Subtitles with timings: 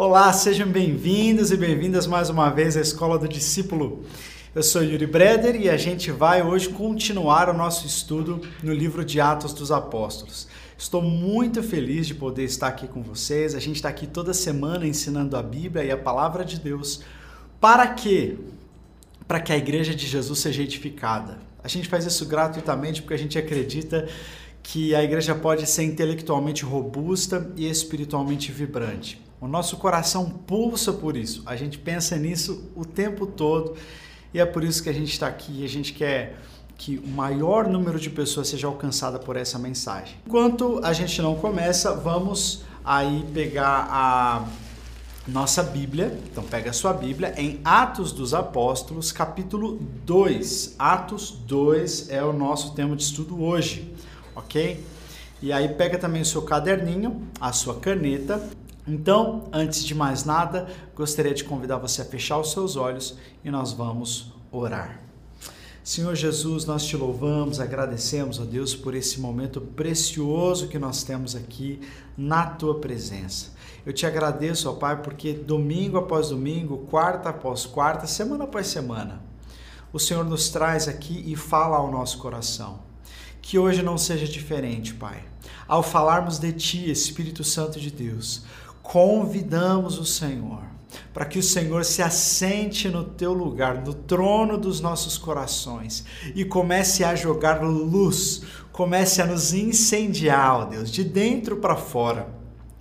[0.00, 4.04] Olá, sejam bem-vindos e bem-vindas mais uma vez à Escola do Discípulo.
[4.54, 9.04] Eu sou Yuri Breder e a gente vai hoje continuar o nosso estudo no livro
[9.04, 10.46] de Atos dos Apóstolos.
[10.78, 13.56] Estou muito feliz de poder estar aqui com vocês.
[13.56, 17.00] A gente está aqui toda semana ensinando a Bíblia e a palavra de Deus.
[17.60, 18.36] Para quê?
[19.26, 21.40] Para que a igreja de Jesus seja edificada.
[21.60, 24.08] A gente faz isso gratuitamente porque a gente acredita
[24.62, 29.26] que a igreja pode ser intelectualmente robusta e espiritualmente vibrante.
[29.40, 31.42] O nosso coração pulsa por isso.
[31.46, 33.76] A gente pensa nisso o tempo todo
[34.34, 35.64] e é por isso que a gente está aqui.
[35.64, 36.36] A gente quer
[36.76, 40.16] que o maior número de pessoas seja alcançada por essa mensagem.
[40.26, 44.44] Enquanto a gente não começa, vamos aí pegar a
[45.28, 46.18] nossa Bíblia.
[46.30, 50.74] Então pega a sua Bíblia em Atos dos Apóstolos, capítulo 2.
[50.78, 53.94] Atos 2 é o nosso tema de estudo hoje,
[54.34, 54.84] OK?
[55.40, 58.57] E aí pega também o seu caderninho, a sua caneta
[58.88, 60.66] então, antes de mais nada,
[60.96, 65.02] gostaria de convidar você a fechar os seus olhos e nós vamos orar.
[65.84, 71.36] Senhor Jesus, nós te louvamos, agradecemos a Deus por esse momento precioso que nós temos
[71.36, 71.80] aqui
[72.16, 73.52] na tua presença.
[73.86, 79.22] Eu te agradeço, ó Pai, porque domingo após domingo, quarta após quarta, semana após semana,
[79.92, 82.80] o Senhor nos traz aqui e fala ao nosso coração.
[83.40, 85.24] Que hoje não seja diferente, Pai.
[85.66, 88.42] Ao falarmos de Ti, Espírito Santo de Deus,
[88.88, 90.62] convidamos o Senhor
[91.12, 96.42] para que o Senhor se assente no teu lugar, no trono dos nossos corações e
[96.42, 98.42] comece a jogar luz,
[98.72, 102.30] comece a nos incendiar, ó Deus, de dentro para fora.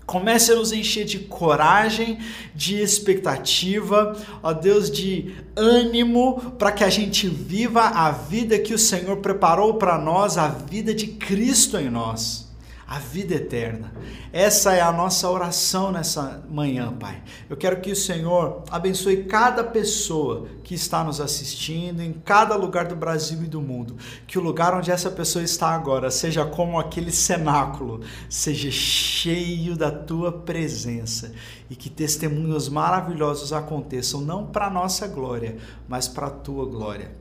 [0.06, 2.20] Comece a nos encher de coragem,
[2.56, 8.80] de expectativa, ó Deus, de ânimo para que a gente viva a vida que o
[8.80, 12.47] Senhor preparou para nós, a vida de Cristo em nós
[12.88, 13.92] a vida eterna.
[14.32, 17.22] Essa é a nossa oração nessa manhã, Pai.
[17.50, 22.88] Eu quero que o Senhor abençoe cada pessoa que está nos assistindo em cada lugar
[22.88, 23.98] do Brasil e do mundo.
[24.26, 28.00] Que o lugar onde essa pessoa está agora seja como aquele cenáculo,
[28.30, 31.34] seja cheio da tua presença
[31.70, 35.58] e que testemunhos maravilhosos aconteçam não para nossa glória,
[35.90, 37.12] mas para a tua glória.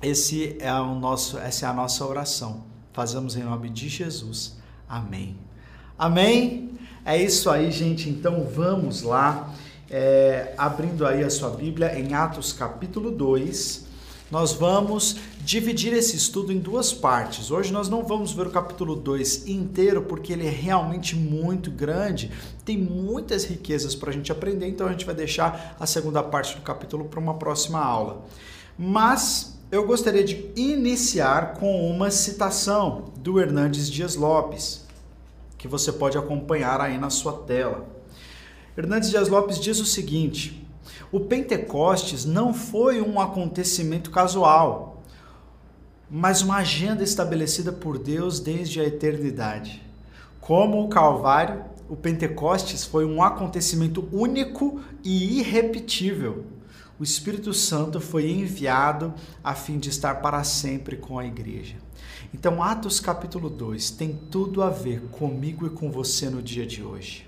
[0.00, 2.64] Esse é o nosso, essa é a nossa oração.
[2.94, 4.61] Fazemos em nome de Jesus.
[4.92, 5.38] Amém.
[5.98, 6.78] Amém?
[7.02, 8.10] É isso aí, gente.
[8.10, 9.50] Então vamos lá.
[9.90, 13.86] É, abrindo aí a sua Bíblia em Atos capítulo 2.
[14.30, 17.50] Nós vamos dividir esse estudo em duas partes.
[17.50, 22.30] Hoje nós não vamos ver o capítulo 2 inteiro, porque ele é realmente muito grande,
[22.62, 26.54] tem muitas riquezas para a gente aprender, então a gente vai deixar a segunda parte
[26.54, 28.26] do capítulo para uma próxima aula.
[28.78, 34.81] Mas eu gostaria de iniciar com uma citação do Hernandes Dias Lopes
[35.62, 37.86] que você pode acompanhar aí na sua tela.
[38.76, 40.66] Hernandes Dias Lopes diz o seguinte:
[41.12, 45.04] o Pentecostes não foi um acontecimento casual,
[46.10, 49.80] mas uma agenda estabelecida por Deus desde a eternidade.
[50.40, 56.44] Como o Calvário, o Pentecostes foi um acontecimento único e irrepetível.
[56.98, 59.14] O Espírito Santo foi enviado
[59.44, 61.76] a fim de estar para sempre com a igreja.
[62.34, 66.82] Então, Atos capítulo 2 tem tudo a ver comigo e com você no dia de
[66.82, 67.26] hoje.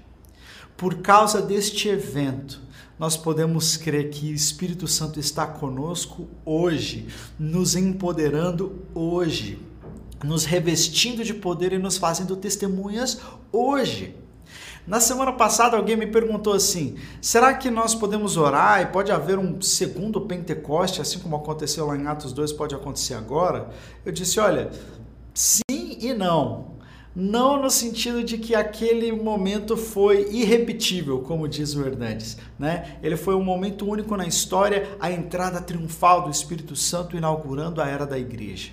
[0.79, 2.63] Por causa deste evento,
[2.99, 7.07] nós podemos crer que o Espírito Santo está conosco hoje,
[7.39, 9.59] nos empoderando hoje,
[10.25, 13.21] nos revestindo de poder e nos fazendo testemunhas
[13.53, 14.17] hoje.
[14.87, 19.39] Na semana passada alguém me perguntou assim: será que nós podemos orar e pode haver
[19.39, 23.71] um segundo Pentecoste, assim como aconteceu lá em Atos 2, pode acontecer agora?
[24.05, 24.71] Eu disse: olha,
[25.33, 25.63] sim
[26.01, 26.75] e não.
[27.17, 32.37] Não no sentido de que aquele momento foi irrepetível, como diz o Hernandes.
[32.59, 32.99] Né?
[33.05, 37.87] Ele foi um momento único na história, a entrada triunfal do Espírito Santo inaugurando a
[37.87, 38.73] era da igreja.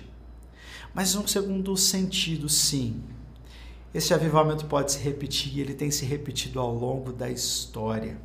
[0.92, 3.00] Mas no segundo sentido, sim.
[3.94, 8.16] Esse avivamento pode se repetir e ele tem se repetido ao longo da história.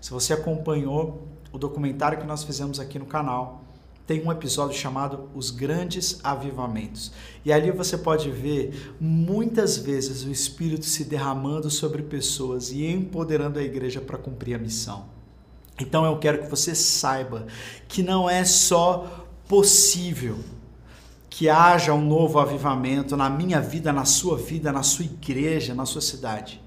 [0.00, 3.64] Se você acompanhou o documentário que nós fizemos aqui no canal,
[4.06, 7.12] tem um episódio chamado Os Grandes Avivamentos.
[7.44, 13.58] E ali você pode ver muitas vezes o Espírito se derramando sobre pessoas e empoderando
[13.58, 15.06] a igreja para cumprir a missão.
[15.78, 17.46] Então eu quero que você saiba
[17.88, 20.38] que não é só possível
[21.30, 25.86] que haja um novo avivamento na minha vida, na sua vida, na sua igreja, na
[25.86, 26.60] sua cidade.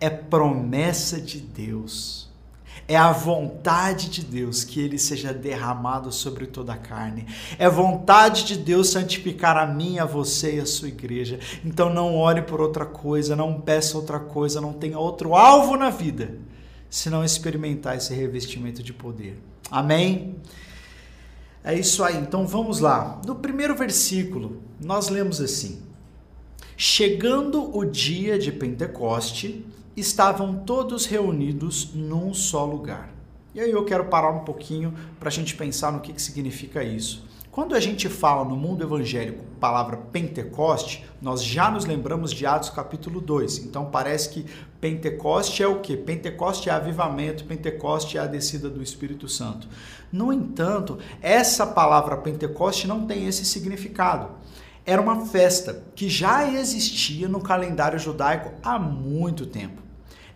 [0.00, 2.28] É promessa de Deus.
[2.88, 7.26] É a vontade de Deus que ele seja derramado sobre toda a carne.
[7.56, 11.38] É vontade de Deus santificar a mim, a você e a sua igreja.
[11.64, 15.90] Então não ore por outra coisa, não peça outra coisa, não tenha outro alvo na
[15.90, 16.36] vida
[16.90, 19.40] se não experimentar esse revestimento de poder.
[19.70, 20.36] Amém?
[21.64, 23.20] É isso aí, então vamos lá.
[23.24, 25.80] No primeiro versículo, nós lemos assim:
[26.76, 29.64] Chegando o dia de Pentecoste,
[29.96, 33.10] estavam todos reunidos num só lugar.
[33.54, 36.82] E aí eu quero parar um pouquinho para a gente pensar no que, que significa
[36.82, 37.24] isso.
[37.52, 42.70] Quando a gente fala no mundo evangélico palavra Pentecoste, nós já nos lembramos de Atos
[42.70, 43.58] capítulo 2.
[43.58, 44.46] Então parece que
[44.82, 45.96] Pentecoste é o que?
[45.96, 49.68] Pentecoste é avivamento, Pentecoste é a descida do Espírito Santo.
[50.10, 54.30] No entanto, essa palavra Pentecoste não tem esse significado.
[54.84, 59.80] Era uma festa que já existia no calendário judaico há muito tempo.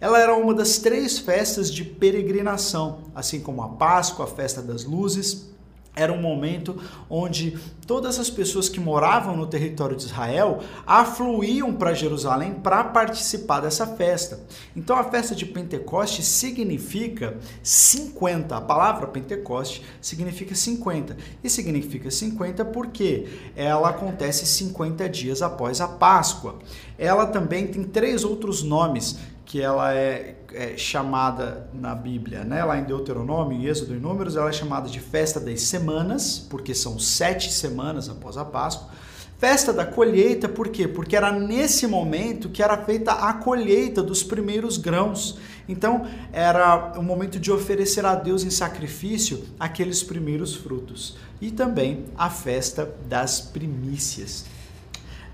[0.00, 4.84] Ela era uma das três festas de peregrinação, assim como a Páscoa, a festa das
[4.84, 5.56] luzes
[5.96, 6.78] era um momento
[7.08, 13.60] onde todas as pessoas que moravam no território de Israel afluíam para Jerusalém para participar
[13.60, 14.38] dessa festa.
[14.76, 18.54] Então a festa de Pentecoste significa 50.
[18.54, 21.16] A palavra Pentecoste significa 50.
[21.43, 23.26] E significa 50 porque
[23.56, 26.58] ela acontece 50 dias após a Páscoa.
[26.98, 32.64] Ela também tem três outros nomes que ela é, é, chamada na Bíblia, né?
[32.64, 36.75] lá em Deuteronômio, em Êxodo e Números, ela é chamada de Festa das Semanas, porque
[36.75, 38.90] são sete semanas após a Páscoa.
[39.38, 40.88] Festa da colheita, por quê?
[40.88, 45.38] Porque era nesse momento que era feita a colheita dos primeiros grãos.
[45.69, 51.19] Então, era o momento de oferecer a Deus em sacrifício aqueles primeiros frutos.
[51.40, 54.46] E também a festa das primícias.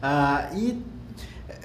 [0.02, 0.82] Ah, e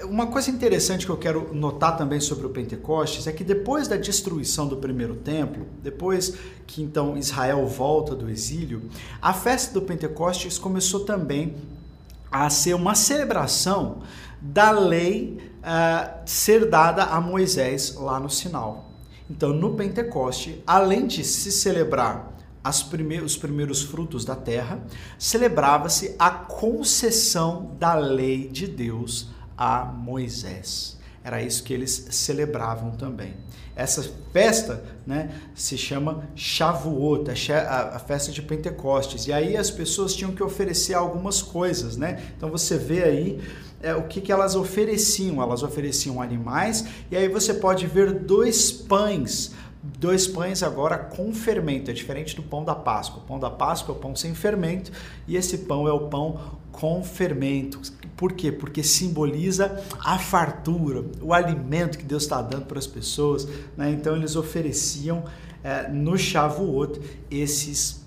[0.04, 3.96] uma coisa interessante que eu quero notar também sobre o Pentecostes é que depois da
[3.96, 6.34] destruição do primeiro templo, depois
[6.66, 8.82] que então Israel volta do exílio,
[9.20, 11.56] a festa do Pentecostes começou também
[12.30, 14.02] a ser uma celebração
[14.40, 18.90] da lei uh, ser dada a Moisés lá no Sinal.
[19.30, 22.34] Então, no Pentecoste, além de se celebrar
[23.24, 24.82] os primeiros frutos da terra,
[25.18, 29.28] celebrava-se a concessão da lei de Deus
[29.58, 30.96] a Moisés.
[31.24, 33.34] Era isso que eles celebravam também.
[33.74, 39.26] Essa festa né, se chama Shavuot, a festa de Pentecostes.
[39.26, 41.96] E aí as pessoas tinham que oferecer algumas coisas.
[41.96, 42.22] Né?
[42.36, 43.40] Então você vê aí
[43.82, 45.42] é, o que, que elas ofereciam.
[45.42, 49.52] Elas ofereciam animais, e aí você pode ver dois pães
[49.82, 53.22] dois pães agora com fermento, é diferente do pão da Páscoa.
[53.22, 54.90] O pão da Páscoa é o pão sem fermento
[55.26, 57.80] e esse pão é o pão com fermento.
[58.16, 58.50] Por quê?
[58.50, 63.48] Porque simboliza a fartura, o alimento que Deus está dando para as pessoas.
[63.76, 63.90] Né?
[63.90, 65.24] Então eles ofereciam
[65.62, 67.00] é, no Shavuot
[67.30, 68.04] esses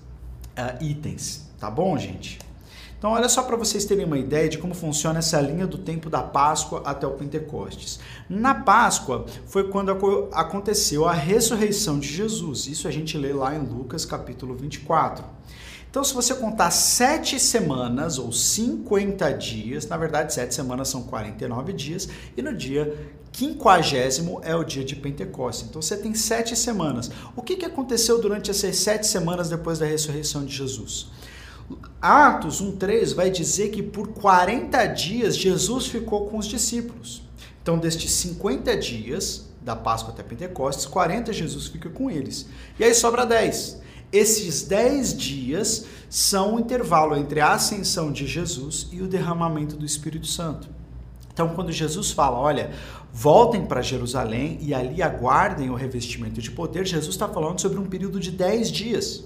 [0.56, 1.48] uh, itens.
[1.58, 2.38] Tá bom, gente?
[3.02, 6.08] Então, olha só para vocês terem uma ideia de como funciona essa linha do tempo
[6.08, 7.98] da Páscoa até o Pentecostes.
[8.30, 9.90] Na Páscoa foi quando
[10.30, 12.68] aconteceu a ressurreição de Jesus.
[12.68, 15.24] Isso a gente lê lá em Lucas capítulo 24.
[15.90, 21.72] Então, se você contar sete semanas ou 50 dias, na verdade, sete semanas são 49
[21.72, 22.96] dias, e no dia
[23.32, 25.68] quinquagésimo é o dia de Pentecostes.
[25.68, 27.10] Então, você tem sete semanas.
[27.34, 31.10] O que, aconteceu durante essas sete semanas depois da ressurreição de Jesus?
[32.00, 37.22] Atos 1,3 vai dizer que por 40 dias Jesus ficou com os discípulos.
[37.62, 42.48] Então, destes 50 dias, da Páscoa até Pentecostes, 40 Jesus fica com eles.
[42.78, 43.80] E aí sobra 10.
[44.12, 49.86] Esses 10 dias são o intervalo entre a ascensão de Jesus e o derramamento do
[49.86, 50.68] Espírito Santo.
[51.32, 52.72] Então, quando Jesus fala, olha,
[53.10, 57.86] voltem para Jerusalém e ali aguardem o revestimento de poder, Jesus está falando sobre um
[57.86, 59.24] período de 10 dias.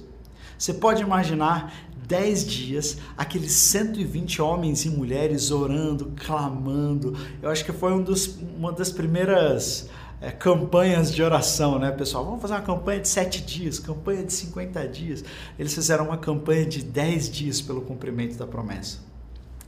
[0.57, 1.75] Você pode imaginar
[2.07, 7.17] dez dias, aqueles 120 homens e mulheres orando, clamando.
[7.43, 9.89] Eu acho que foi um dos, uma das primeiras
[10.21, 12.25] é, campanhas de oração, né, pessoal?
[12.25, 15.25] Vamos fazer uma campanha de sete dias, campanha de 50 dias.
[15.59, 18.99] Eles fizeram uma campanha de 10 dias pelo cumprimento da promessa.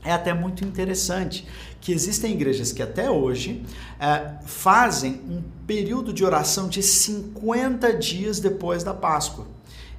[0.03, 1.45] É até muito interessante
[1.81, 3.63] que existem igrejas que até hoje
[3.99, 9.45] é, fazem um período de oração de 50 dias depois da Páscoa.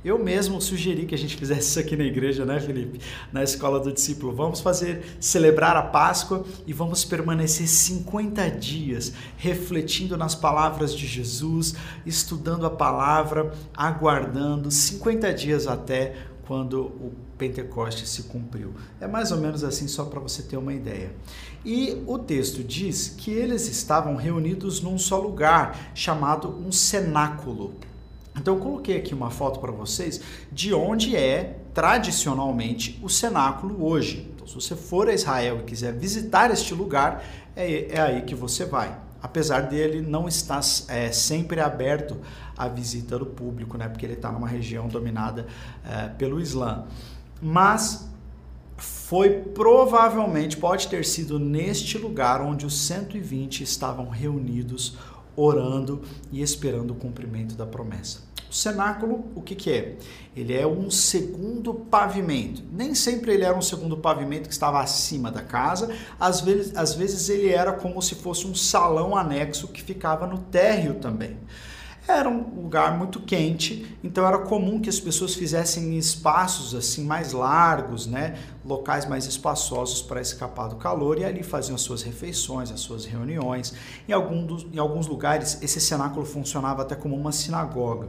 [0.02, 3.00] Eu mesmo sugeri que a gente fizesse isso aqui na igreja, né, Felipe?
[3.30, 4.35] Na escola do discípulo.
[4.35, 11.75] Vamos fazer, celebrar a Páscoa e vamos permanecer 50 dias refletindo nas palavras de Jesus,
[12.07, 16.16] estudando a palavra, aguardando 50 dias até
[16.47, 18.73] quando o Pentecoste se cumpriu.
[19.02, 21.12] É mais ou menos assim, só para você ter uma ideia.
[21.62, 27.75] E o texto diz que eles estavam reunidos num só lugar, chamado um cenáculo.
[28.37, 30.21] Então eu coloquei aqui uma foto para vocês
[30.53, 34.31] de onde é tradicionalmente o cenáculo hoje.
[34.35, 37.25] Então se você for a Israel e quiser visitar este lugar,
[37.57, 38.97] é, é aí que você vai.
[39.23, 42.17] apesar dele não estar é, sempre aberto
[42.57, 43.87] à visita do público, né?
[43.87, 45.47] Porque ele está numa região dominada
[45.85, 46.87] é, pelo Islã.
[47.43, 48.09] Mas
[48.79, 54.97] foi provavelmente, pode ter sido neste lugar onde os 120 estavam reunidos,
[55.40, 58.30] orando e esperando o cumprimento da promessa.
[58.50, 59.97] O cenáculo, o que, que é?
[60.37, 62.62] Ele é um segundo pavimento.
[62.73, 66.94] Nem sempre ele era um segundo pavimento que estava acima da casa, às vezes, às
[66.94, 71.37] vezes ele era como se fosse um salão anexo que ficava no térreo também.
[72.19, 77.33] Era um lugar muito quente, então era comum que as pessoas fizessem espaços assim mais
[77.33, 82.71] largos, né, locais mais espaçosos para escapar do calor e ali faziam as suas refeições,
[82.71, 83.75] as suas reuniões.
[84.09, 88.09] Em, algum dos, em alguns lugares esse cenáculo funcionava até como uma sinagoga.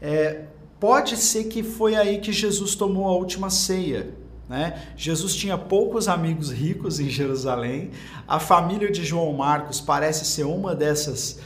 [0.00, 0.44] É,
[0.78, 4.14] pode ser que foi aí que Jesus tomou a última ceia.
[4.48, 4.82] Né?
[4.96, 7.90] Jesus tinha poucos amigos ricos em Jerusalém.
[8.28, 11.40] A família de João Marcos parece ser uma dessas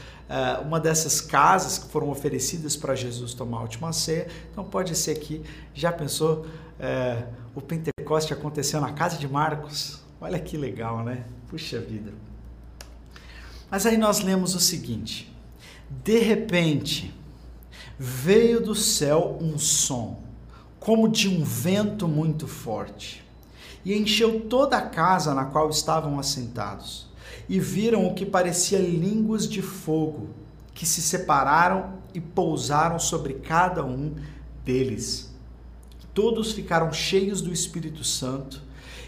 [0.63, 4.27] uma dessas casas que foram oferecidas para Jesus tomar a última ceia.
[4.51, 5.43] Então pode ser que,
[5.73, 9.99] já pensou, uh, o Pentecoste aconteceu na casa de Marcos?
[10.21, 11.25] Olha que legal, né?
[11.49, 12.13] Puxa vida.
[13.71, 15.33] Mas aí nós lemos o seguinte:
[15.89, 17.13] de repente
[17.97, 20.21] veio do céu um som,
[20.79, 23.25] como de um vento muito forte,
[23.83, 27.08] e encheu toda a casa na qual estavam assentados
[27.49, 30.29] e viram o que parecia línguas de fogo,
[30.73, 34.13] que se separaram e pousaram sobre cada um
[34.63, 35.33] deles.
[36.13, 38.61] Todos ficaram cheios do Espírito Santo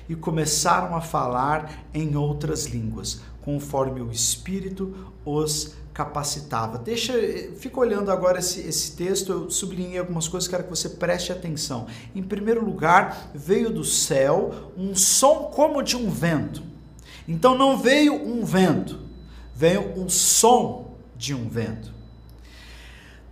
[0.10, 6.78] e começaram a falar em outras línguas, conforme o Espírito os capacitava.
[6.80, 7.14] Deixa,
[7.58, 11.86] fica olhando agora esse, esse texto, eu sublinhei algumas coisas, quero que você preste atenção.
[12.16, 16.71] Em primeiro lugar, veio do céu um som como de um vento.
[17.28, 19.00] Então não veio um vento,
[19.56, 21.94] veio um som de um vento.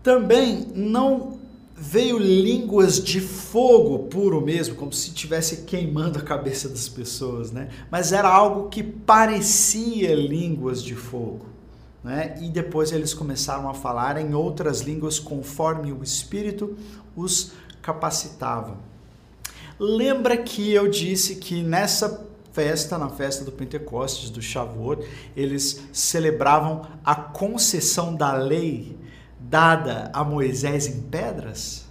[0.03, 1.39] Também não
[1.75, 7.69] veio línguas de fogo puro mesmo, como se estivesse queimando a cabeça das pessoas, né?
[7.89, 11.46] Mas era algo que parecia línguas de fogo,
[12.03, 12.38] né?
[12.41, 16.77] E depois eles começaram a falar em outras línguas conforme o Espírito
[17.15, 18.77] os capacitava.
[19.79, 22.27] Lembra que eu disse que nessa
[22.60, 29.00] festa, na festa do Pentecostes, do Shavuot, eles celebravam a concessão da lei
[29.39, 31.86] dada a Moisés em pedras?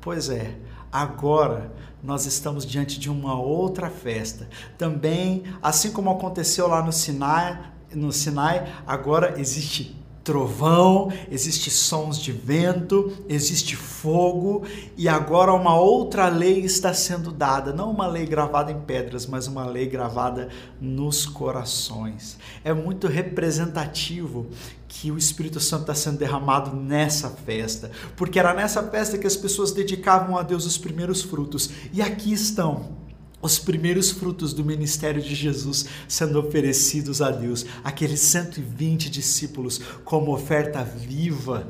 [0.00, 0.54] Pois é,
[0.92, 4.48] agora nós estamos diante de uma outra festa.
[4.78, 7.60] Também, assim como aconteceu lá no Sinai,
[7.92, 14.62] no Sinai, agora existe trovão, existe sons de vento, existe fogo
[14.96, 19.46] e agora uma outra lei está sendo dada, não uma lei gravada em pedras, mas
[19.46, 20.48] uma lei gravada
[20.80, 22.38] nos corações.
[22.64, 24.46] É muito representativo
[24.88, 29.36] que o Espírito Santo está sendo derramado nessa festa, porque era nessa festa que as
[29.36, 33.01] pessoas dedicavam a Deus os primeiros frutos e aqui estão
[33.42, 40.32] os primeiros frutos do ministério de Jesus sendo oferecidos a Deus, aqueles 120 discípulos como
[40.32, 41.66] oferta viva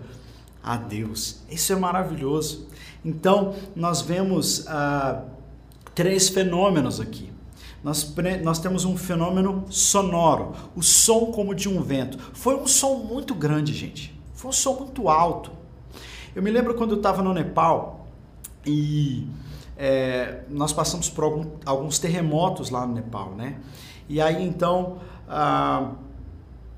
[0.62, 1.40] a Deus.
[1.50, 2.68] Isso é maravilhoso.
[3.02, 5.24] Então, nós vemos ah,
[5.94, 7.32] três fenômenos aqui.
[7.82, 8.14] Nós,
[8.44, 12.16] nós temos um fenômeno sonoro, o som como de um vento.
[12.32, 14.14] Foi um som muito grande, gente.
[14.34, 15.50] Foi um som muito alto.
[16.34, 18.06] Eu me lembro quando eu estava no Nepal
[18.64, 19.26] e
[19.76, 23.56] é, nós passamos por algum, alguns terremotos lá no Nepal, né?
[24.08, 24.98] E aí então,
[25.28, 25.92] ah,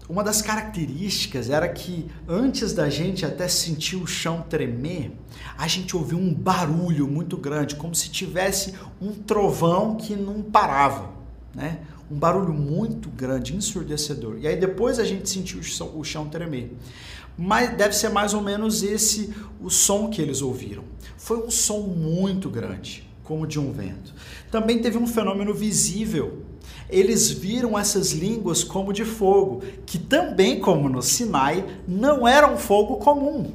[0.09, 5.17] uma das características era que antes da gente até sentir o chão tremer,
[5.57, 11.11] a gente ouviu um barulho muito grande, como se tivesse um trovão que não parava,
[11.55, 11.81] né?
[12.11, 14.37] Um barulho muito grande, ensurdecedor.
[14.39, 15.61] E aí depois a gente sentiu
[15.95, 16.77] o chão tremer
[17.37, 20.85] mas deve ser mais ou menos esse o som que eles ouviram.
[21.17, 24.14] Foi um som muito grande, como de um vento.
[24.50, 26.43] Também teve um fenômeno visível.
[26.88, 32.57] Eles viram essas línguas como de fogo, que também, como no Sinai, não era um
[32.57, 33.53] fogo comum.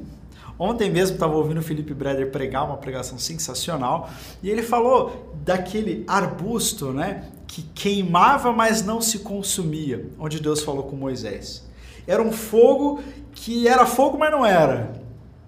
[0.58, 4.10] Ontem mesmo estava ouvindo o Felipe Breder pregar uma pregação sensacional
[4.44, 10.84] e ele falou daquele arbusto, né, que queimava, mas não se consumia, onde Deus falou
[10.84, 11.69] com Moisés.
[12.10, 13.00] Era um fogo
[13.32, 15.00] que era fogo, mas não era.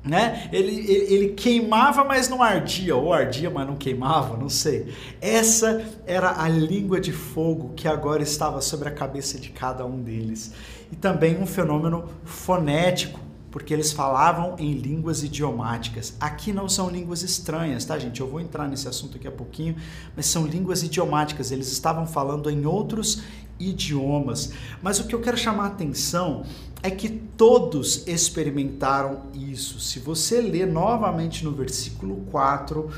[0.03, 0.48] Né?
[0.51, 4.94] Ele, ele, ele, queimava, mas não ardia, ou ardia, mas não queimava, não sei.
[5.20, 10.01] Essa era a língua de fogo que agora estava sobre a cabeça de cada um
[10.01, 10.53] deles.
[10.91, 13.20] E também um fenômeno fonético.
[13.51, 16.15] porque eles falavam em línguas idiomáticas.
[16.22, 18.22] Aqui não são línguas estranhas, tá, gente?
[18.22, 19.75] Eu vou entrar nesse assunto aqui a pouquinho,
[20.15, 21.51] mas são línguas idiomáticas.
[21.51, 23.22] Eles estavam falando em outros
[23.70, 24.51] idiomas.
[24.82, 26.46] Mas o que eu quero chamar a atenção
[26.84, 29.80] é que todos experimentaram isso.
[29.80, 32.89] Se você ler novamente no versículo 4,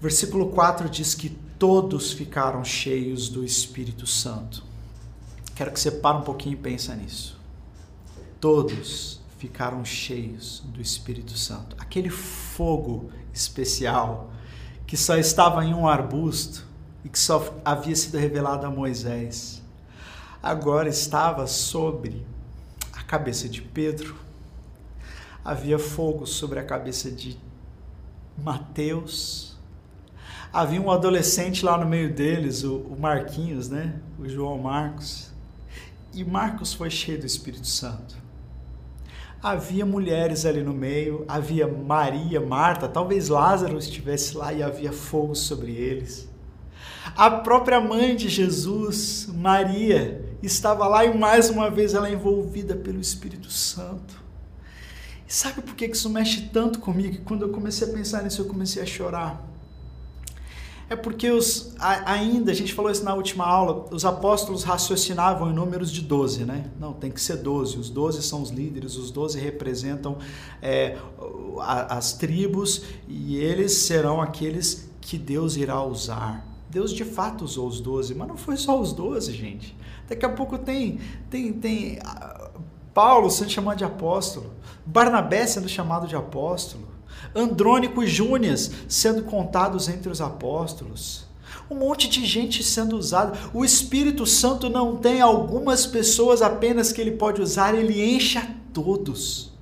[0.00, 4.64] versículo 4 diz que todos ficaram cheios do Espírito Santo.
[5.54, 7.38] Quero que você pare um pouquinho e pense nisso.
[8.40, 11.76] Todos ficaram cheios do Espírito Santo.
[11.78, 14.30] Aquele fogo especial
[14.86, 16.66] que só estava em um arbusto
[17.04, 19.62] e que só havia sido revelado a Moisés,
[20.42, 22.24] agora estava sobre
[22.92, 24.16] a cabeça de Pedro.
[25.44, 27.36] Havia fogo sobre a cabeça de
[28.38, 29.56] Mateus.
[30.52, 34.00] Havia um adolescente lá no meio deles, o Marquinhos, né?
[34.18, 35.32] O João Marcos.
[36.14, 38.22] E Marcos foi cheio do Espírito Santo.
[39.42, 45.34] Havia mulheres ali no meio, havia Maria, Marta, talvez Lázaro estivesse lá e havia fogo
[45.34, 46.31] sobre eles.
[47.16, 52.74] A própria mãe de Jesus, Maria, estava lá e mais uma vez ela é envolvida
[52.74, 54.22] pelo Espírito Santo.
[55.28, 57.22] E sabe por que isso mexe tanto comigo?
[57.24, 59.46] Quando eu comecei a pensar nisso, eu comecei a chorar.
[60.88, 65.54] É porque os, ainda, a gente falou isso na última aula, os apóstolos raciocinavam em
[65.54, 66.70] números de 12, né?
[66.78, 67.78] Não, tem que ser 12.
[67.78, 70.18] Os 12 são os líderes, os 12 representam
[70.60, 70.98] é,
[71.88, 76.51] as tribos e eles serão aqueles que Deus irá usar.
[76.72, 79.76] Deus de fato usou os 12, mas não foi só os 12, gente.
[80.08, 80.98] Daqui a pouco tem,
[81.28, 81.98] tem, tem
[82.94, 84.54] Paulo sendo chamado de apóstolo,
[84.86, 86.88] Barnabé sendo chamado de apóstolo.
[87.34, 91.26] Andrônico e Júnias sendo contados entre os apóstolos.
[91.70, 93.38] Um monte de gente sendo usada.
[93.52, 98.48] O Espírito Santo não tem algumas pessoas apenas que ele pode usar, ele enche a
[98.72, 99.52] todos.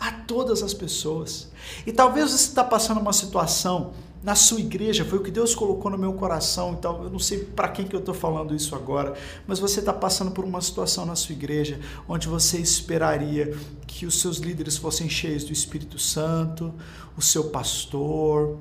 [0.00, 1.50] A todas as pessoas.
[1.86, 5.90] E talvez você está passando uma situação na sua igreja, foi o que Deus colocou
[5.90, 9.14] no meu coração, então eu não sei para quem que eu estou falando isso agora,
[9.46, 13.56] mas você está passando por uma situação na sua igreja onde você esperaria
[13.86, 16.74] que os seus líderes fossem cheios do Espírito Santo,
[17.16, 18.58] o seu pastor,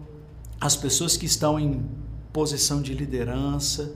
[0.61, 1.83] as pessoas que estão em
[2.31, 3.95] posição de liderança,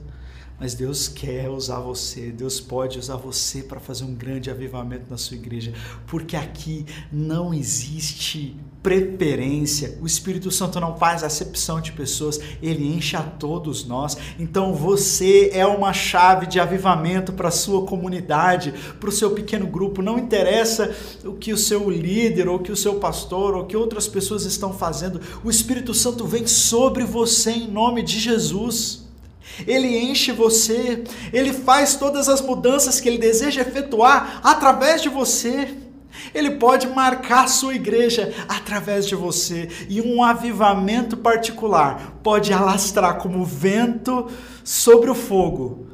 [0.58, 5.16] mas Deus quer usar você, Deus pode usar você para fazer um grande avivamento na
[5.16, 5.72] sua igreja,
[6.06, 9.96] porque aqui não existe preferência.
[10.02, 14.16] O Espírito Santo não faz acepção de pessoas, ele enche a todos nós.
[14.38, 19.66] Então você é uma chave de avivamento para a sua comunidade, para o seu pequeno
[19.66, 20.02] grupo.
[20.02, 24.08] Não interessa o que o seu líder, ou que o seu pastor, ou que outras
[24.08, 25.20] pessoas estão fazendo.
[25.44, 29.02] O Espírito Santo vem sobre você em nome de Jesus.
[29.66, 35.76] Ele enche você, ele faz todas as mudanças que ele deseja efetuar através de você.
[36.34, 43.44] Ele pode marcar sua igreja através de você e um avivamento particular pode alastrar como
[43.44, 44.28] vento
[44.64, 45.86] sobre o fogo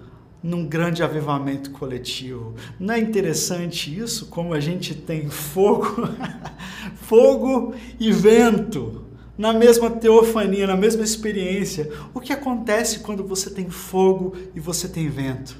[0.42, 2.54] num grande avivamento coletivo.
[2.78, 4.26] Não é interessante isso?
[4.26, 6.08] Como a gente tem fogo,
[6.96, 9.04] fogo e vento
[9.36, 11.90] na mesma teofania, na mesma experiência.
[12.12, 15.56] O que acontece quando você tem fogo e você tem vento?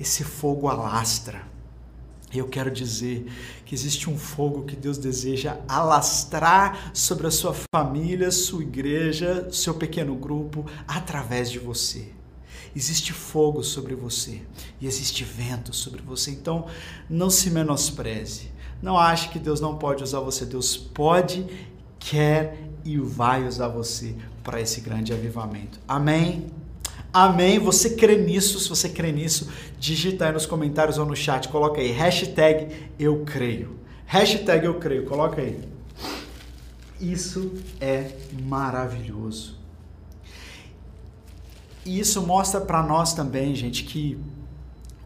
[0.00, 1.42] Esse fogo alastra.
[2.34, 3.26] Eu quero dizer
[3.74, 10.14] existe um fogo que Deus deseja alastrar sobre a sua família, sua igreja, seu pequeno
[10.14, 12.08] grupo, através de você.
[12.74, 14.42] Existe fogo sobre você
[14.80, 16.30] e existe vento sobre você.
[16.30, 16.66] Então,
[17.08, 18.50] não se menospreze.
[18.82, 20.44] Não ache que Deus não pode usar você.
[20.44, 21.46] Deus pode,
[21.98, 25.78] quer e vai usar você para esse grande avivamento.
[25.86, 26.63] Amém?
[27.14, 27.60] Amém?
[27.60, 28.58] Você crê nisso?
[28.58, 29.48] Se você crê nisso,
[29.78, 33.78] digita aí nos comentários ou no chat, coloca aí, hashtag eu creio.
[34.04, 35.60] Hashtag eu creio, coloca aí.
[37.00, 38.10] Isso é
[38.42, 39.56] maravilhoso.
[41.86, 44.18] E isso mostra para nós também, gente, que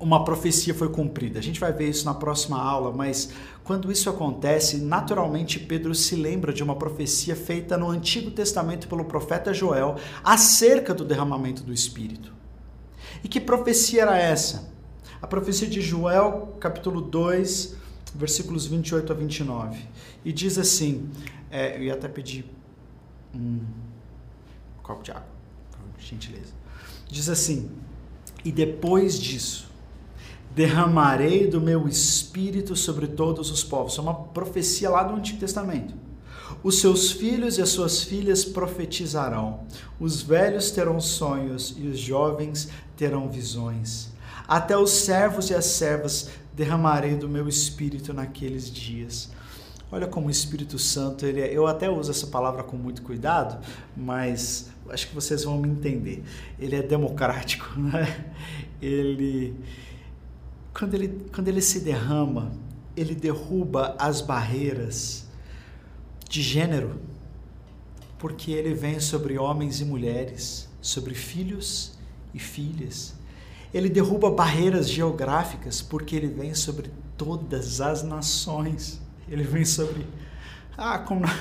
[0.00, 1.38] uma profecia foi cumprida.
[1.38, 3.30] A gente vai ver isso na próxima aula, mas
[3.64, 9.04] quando isso acontece, naturalmente Pedro se lembra de uma profecia feita no Antigo Testamento pelo
[9.04, 12.32] profeta Joel acerca do derramamento do Espírito.
[13.24, 14.72] E que profecia era essa?
[15.20, 17.76] A profecia de Joel, capítulo 2,
[18.14, 19.78] versículos 28 a 29.
[20.24, 21.10] E diz assim:
[21.50, 22.44] é, eu ia até pedir
[23.34, 23.60] um
[24.82, 25.26] copo de água,
[25.70, 26.52] por gentileza.
[27.08, 27.70] Diz assim:
[28.44, 29.67] E depois disso,
[30.58, 33.92] derramarei do meu espírito sobre todos os povos.
[33.92, 35.94] Isso é uma profecia lá do Antigo Testamento.
[36.64, 39.60] Os seus filhos e as suas filhas profetizarão,
[40.00, 44.08] os velhos terão sonhos e os jovens terão visões.
[44.48, 49.30] Até os servos e as servas derramarei do meu espírito naqueles dias.
[49.92, 53.64] Olha como o Espírito Santo, ele é, eu até uso essa palavra com muito cuidado,
[53.96, 56.24] mas acho que vocês vão me entender.
[56.58, 58.26] Ele é democrático, né?
[58.82, 59.54] Ele
[60.78, 62.52] quando ele quando ele se derrama,
[62.96, 65.26] ele derruba as barreiras
[66.28, 67.00] de gênero,
[68.16, 71.98] porque ele vem sobre homens e mulheres, sobre filhos
[72.32, 73.16] e filhas.
[73.74, 79.00] Ele derruba barreiras geográficas, porque ele vem sobre todas as nações.
[79.28, 80.06] Ele vem sobre.
[80.76, 81.24] Ah, como.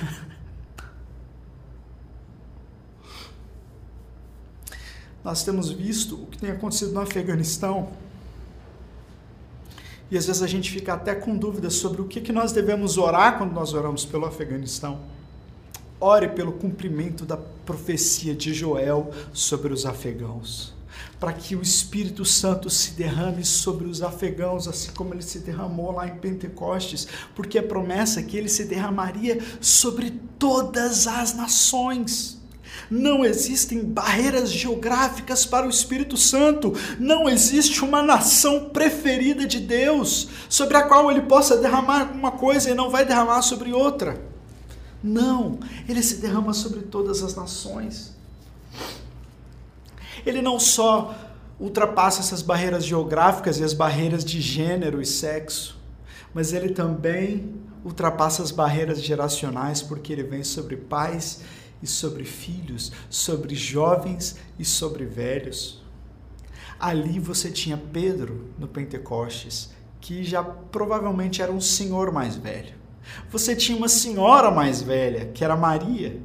[5.24, 7.92] Nós temos visto o que tem acontecido no Afeganistão.
[10.10, 12.98] E às vezes a gente fica até com dúvidas sobre o que, que nós devemos
[12.98, 15.00] orar quando nós oramos pelo Afeganistão.
[16.00, 20.78] Ore pelo cumprimento da profecia de Joel sobre os afegãos
[21.20, 25.92] para que o Espírito Santo se derrame sobre os afegãos, assim como ele se derramou
[25.92, 32.37] lá em Pentecostes, porque a promessa é que ele se derramaria sobre todas as nações.
[32.90, 36.74] Não existem barreiras geográficas para o Espírito Santo.
[37.00, 42.70] Não existe uma nação preferida de Deus sobre a qual ele possa derramar uma coisa
[42.70, 44.22] e não vai derramar sobre outra.
[45.04, 48.18] Não, ele se derrama sobre todas as nações
[50.30, 51.16] ele não só
[51.60, 55.80] ultrapassa essas barreiras geográficas e as barreiras de gênero e sexo,
[56.34, 61.42] mas ele também ultrapassa as barreiras geracionais, porque ele vem sobre pais
[61.82, 65.84] e sobre filhos, sobre jovens e sobre velhos.
[66.80, 72.76] Ali você tinha Pedro no Pentecostes, que já provavelmente era um senhor mais velho.
[73.32, 76.22] Você tinha uma senhora mais velha, que era Maria.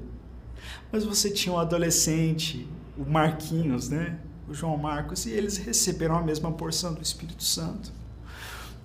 [0.90, 4.18] Mas você tinha um adolescente o Marquinhos, né?
[4.48, 7.90] o João Marcos, e eles receberam a mesma porção do Espírito Santo.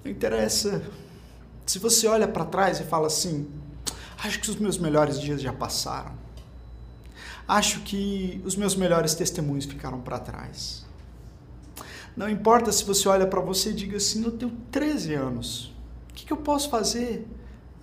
[0.04, 0.84] Não interessa.
[1.66, 3.48] Se você olha para trás e fala assim:
[4.24, 6.14] acho que os meus melhores dias já passaram.
[7.48, 10.86] Acho que os meus melhores testemunhos ficaram para trás.
[12.16, 15.74] Não importa se você olha para você e diga assim: eu tenho 13 anos.
[16.10, 17.28] O que, que eu posso fazer?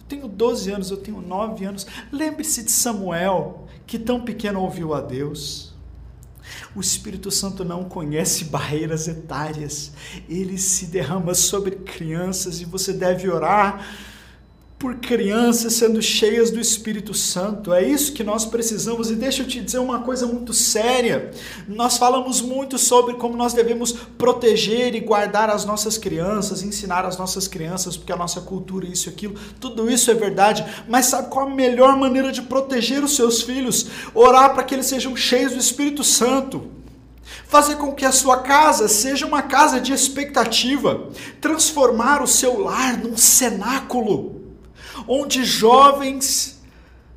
[0.01, 1.87] Eu tenho 12 anos, eu tenho 9 anos.
[2.13, 5.75] Lembre-se de Samuel, que tão pequeno ouviu a Deus
[6.75, 9.93] o Espírito Santo não conhece barreiras etárias.
[10.29, 13.87] Ele se derrama sobre crianças e você deve orar
[14.85, 17.73] por crianças sendo cheias do Espírito Santo.
[17.73, 19.11] É isso que nós precisamos.
[19.11, 21.31] E deixa eu te dizer uma coisa muito séria.
[21.67, 27.17] Nós falamos muito sobre como nós devemos proteger e guardar as nossas crianças, ensinar as
[27.17, 30.63] nossas crianças, porque a nossa cultura, isso aquilo, tudo isso é verdade.
[30.87, 33.87] Mas sabe qual a melhor maneira de proteger os seus filhos?
[34.15, 36.69] Orar para que eles sejam cheios do Espírito Santo
[37.49, 41.09] fazer com que a sua casa seja uma casa de expectativa,
[41.41, 44.44] transformar o seu lar num cenáculo
[45.07, 46.63] onde jovens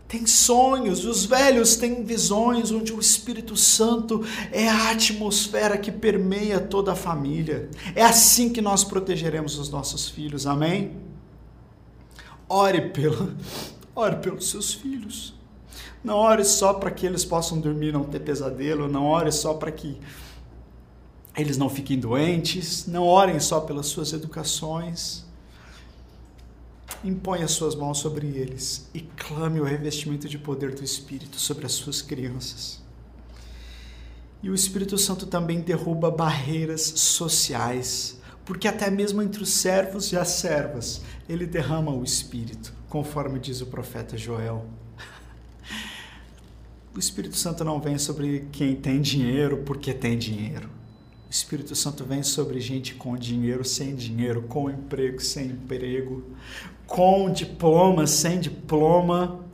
[0.08, 6.60] têm sonhos, os velhos têm visões, onde o Espírito Santo é a atmosfera que permeia
[6.60, 7.69] toda a família.
[7.93, 10.93] É assim que nós protegeremos os nossos filhos, amém?
[12.47, 13.36] Ore, pelo,
[13.93, 15.36] ore pelos seus filhos.
[16.04, 18.88] Não ore só para que eles possam dormir, não ter pesadelo.
[18.88, 20.00] Não ore só para que
[21.36, 22.88] eles não fiquem doentes.
[22.88, 25.26] Não orem só pelas suas educações
[27.03, 31.65] impõe as suas mãos sobre eles e clame o revestimento de poder do Espírito sobre
[31.65, 32.81] as suas crianças.
[34.41, 40.17] E o Espírito Santo também derruba barreiras sociais, porque até mesmo entre os servos e
[40.17, 44.65] as servas, ele derrama o Espírito, conforme diz o profeta Joel.
[46.95, 50.67] O Espírito Santo não vem sobre quem tem dinheiro porque tem dinheiro.
[51.27, 56.23] O Espírito Santo vem sobre gente com dinheiro, sem dinheiro, com emprego, sem emprego,
[56.88, 59.45] com diploma, sem diploma,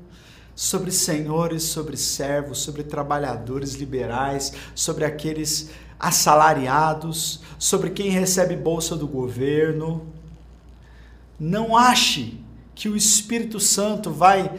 [0.55, 9.07] sobre senhores, sobre servos, sobre trabalhadores liberais, sobre aqueles assalariados, sobre quem recebe bolsa do
[9.07, 10.05] governo.
[11.39, 12.39] Não ache
[12.75, 14.51] que o Espírito Santo vai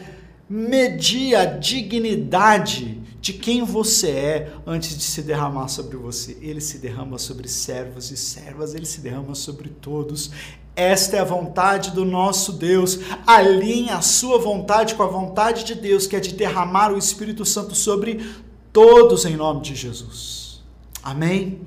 [0.49, 6.37] medir a dignidade de quem você é antes de se derramar sobre você.
[6.41, 10.29] Ele se derrama sobre servos e servas, ele se derrama sobre todos.
[10.75, 12.99] Esta é a vontade do nosso Deus.
[13.25, 17.43] Alinhe a sua vontade com a vontade de Deus, que é de derramar o Espírito
[17.43, 18.23] Santo sobre
[18.71, 20.63] todos em nome de Jesus.
[21.01, 21.61] Amém?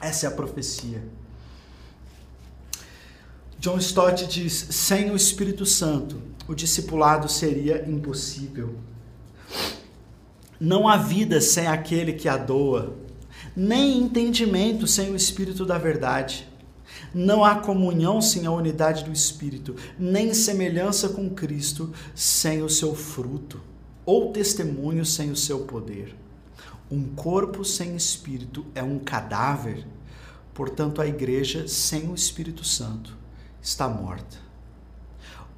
[0.00, 1.02] Essa é a profecia.
[3.58, 8.76] John Stott diz: sem o Espírito Santo, o discipulado seria impossível.
[10.64, 12.96] Não há vida sem aquele que a doa,
[13.56, 16.48] nem entendimento sem o Espírito da verdade.
[17.12, 22.94] Não há comunhão sem a unidade do Espírito, nem semelhança com Cristo sem o seu
[22.94, 23.60] fruto,
[24.06, 26.14] ou testemunho sem o seu poder.
[26.88, 29.84] Um corpo sem espírito é um cadáver,
[30.54, 33.18] portanto, a igreja sem o Espírito Santo
[33.60, 34.36] está morta.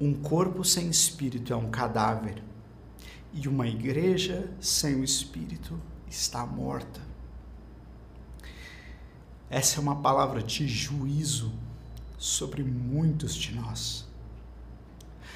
[0.01, 2.41] Um corpo sem espírito é um cadáver,
[3.35, 5.77] e uma igreja sem o espírito
[6.09, 7.01] está morta.
[9.49, 11.51] Essa é uma palavra de juízo
[12.17, 14.05] sobre muitos de nós,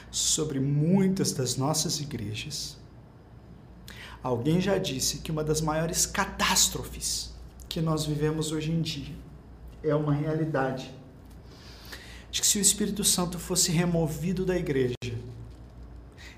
[0.09, 2.77] sobre muitas das nossas igrejas.
[4.23, 7.33] Alguém já disse que uma das maiores catástrofes
[7.67, 9.15] que nós vivemos hoje em dia
[9.83, 10.93] é uma realidade
[12.31, 14.95] de que se o Espírito Santo fosse removido da igreja,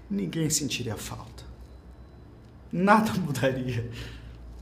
[0.10, 1.51] ninguém sentiria falta.
[2.72, 3.92] Nada mudaria.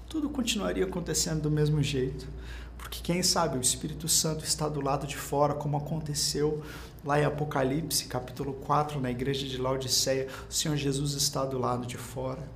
[0.07, 2.27] Tudo continuaria acontecendo do mesmo jeito.
[2.75, 6.63] Porque quem sabe o Espírito Santo está do lado de fora, como aconteceu
[7.05, 10.27] lá em Apocalipse, capítulo 4, na igreja de Laodiceia.
[10.49, 12.49] O Senhor Jesus está do lado de fora.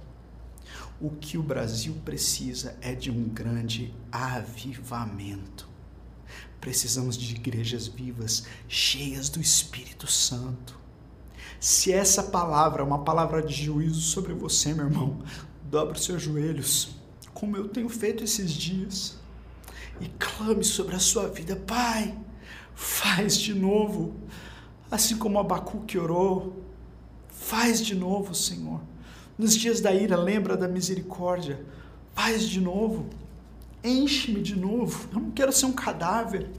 [1.00, 5.68] O que o Brasil precisa é de um grande avivamento.
[6.60, 10.83] Precisamos de igrejas vivas, cheias do Espírito Santo.
[11.64, 15.20] Se essa palavra é uma palavra de juízo sobre você, meu irmão,
[15.64, 16.98] dobre os seus joelhos,
[17.34, 19.18] como eu tenho feito esses dias
[20.02, 21.56] e clame sobre a sua vida.
[21.56, 22.18] Pai,
[22.76, 24.14] faz de novo,
[24.92, 26.62] assim como Abacuque orou,
[27.30, 28.82] faz de novo, Senhor.
[29.38, 31.66] Nos dias da ira, lembra da misericórdia,
[32.14, 33.06] faz de novo.
[33.84, 35.10] Enche-me de novo.
[35.14, 36.50] Eu não quero ser um cadáver.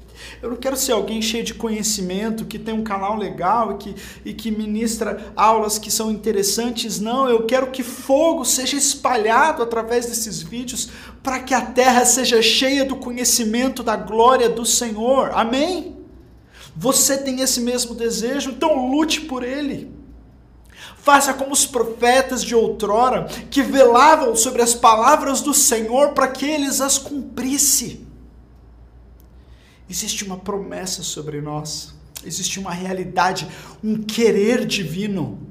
[0.42, 3.94] Eu não quero ser alguém cheio de conhecimento, que tem um canal legal e que,
[4.26, 7.00] e que ministra aulas que são interessantes.
[7.00, 10.90] Não, eu quero que fogo seja espalhado através desses vídeos
[11.22, 15.30] para que a terra seja cheia do conhecimento da glória do Senhor.
[15.32, 15.96] Amém?
[16.76, 20.03] Você tem esse mesmo desejo, então lute por ele.
[21.04, 26.46] Faça como os profetas de outrora, que velavam sobre as palavras do Senhor para que
[26.46, 28.06] eles as cumprisse.
[29.88, 31.92] Existe uma promessa sobre nós,
[32.24, 33.46] existe uma realidade,
[33.82, 35.46] um querer divino.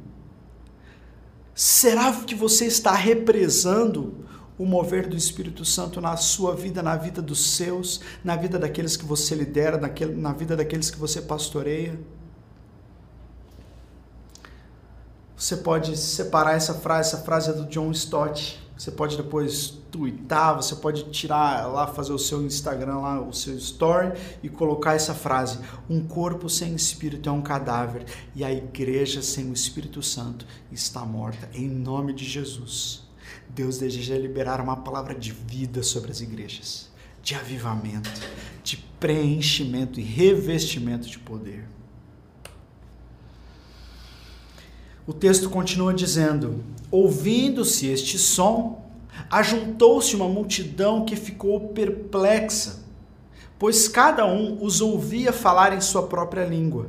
[1.53, 4.25] Será que você está represando
[4.57, 8.97] o mover do Espírito Santo na sua vida, na vida dos seus, na vida daqueles
[8.97, 9.79] que você lidera,
[10.15, 11.99] na vida daqueles que você pastoreia?
[15.43, 18.57] Você pode separar essa frase, essa frase é do John Stott.
[18.77, 23.53] Você pode depois twittar, você pode tirar lá, fazer o seu Instagram lá, o seu
[23.57, 29.21] story e colocar essa frase: um corpo sem espírito é um cadáver e a igreja
[29.21, 31.49] sem o Espírito Santo está morta.
[31.53, 33.03] Em nome de Jesus.
[33.49, 36.89] Deus deseja liberar uma palavra de vida sobre as igrejas,
[37.21, 38.09] de avivamento,
[38.63, 41.72] de preenchimento e revestimento de poder.
[45.05, 48.81] O texto continua dizendo: Ouvindo-se este som,
[49.29, 52.85] ajuntou-se uma multidão que ficou perplexa,
[53.59, 56.87] pois cada um os ouvia falar em sua própria língua.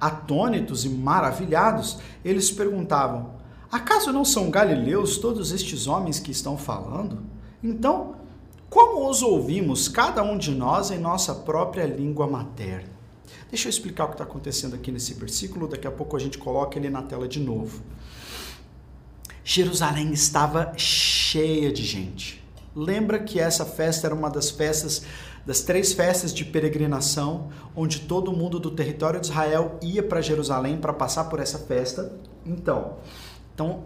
[0.00, 3.32] Atônitos e maravilhados, eles perguntavam:
[3.70, 7.18] Acaso não são galileus todos estes homens que estão falando?
[7.62, 8.14] Então,
[8.68, 12.99] como os ouvimos, cada um de nós, em nossa própria língua materna?
[13.50, 16.38] Deixa eu explicar o que está acontecendo aqui nesse versículo, daqui a pouco a gente
[16.38, 17.82] coloca ele na tela de novo.
[19.42, 22.40] Jerusalém estava cheia de gente.
[22.74, 25.02] Lembra que essa festa era uma das festas,
[25.44, 30.76] das três festas de peregrinação, onde todo mundo do território de Israel ia para Jerusalém
[30.76, 32.12] para passar por essa festa?
[32.46, 32.98] Então,
[33.54, 33.82] então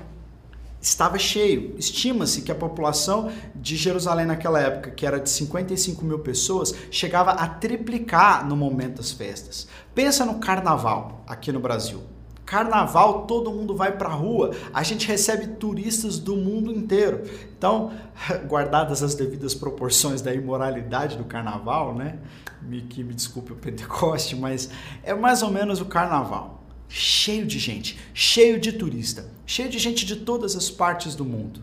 [0.88, 1.74] estava cheio.
[1.78, 7.32] Estima-se que a população de Jerusalém naquela época, que era de 55 mil pessoas, chegava
[7.32, 9.66] a triplicar no momento das festas.
[9.94, 12.02] Pensa no carnaval aqui no Brasil.
[12.44, 17.22] Carnaval, todo mundo vai para a rua, a gente recebe turistas do mundo inteiro.
[17.56, 17.90] Então,
[18.46, 22.18] guardadas as devidas proporções da imoralidade do carnaval, né?
[22.60, 24.68] Me, que me desculpe o Pentecoste, mas
[25.02, 26.63] é mais ou menos o carnaval
[26.94, 31.60] cheio de gente, cheio de turista, cheio de gente de todas as partes do mundo.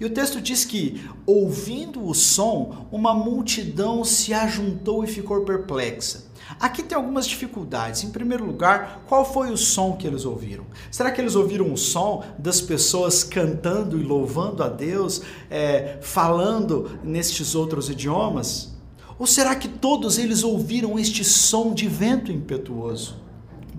[0.00, 6.24] E o texto diz que, ouvindo o som, uma multidão se ajuntou e ficou perplexa.
[6.58, 8.02] Aqui tem algumas dificuldades.
[8.02, 10.64] Em primeiro lugar, qual foi o som que eles ouviram?
[10.90, 16.98] Será que eles ouviram o som das pessoas cantando e louvando a Deus, é, falando
[17.04, 18.72] nestes outros idiomas?
[19.18, 23.20] Ou será que todos eles ouviram este som de vento impetuoso?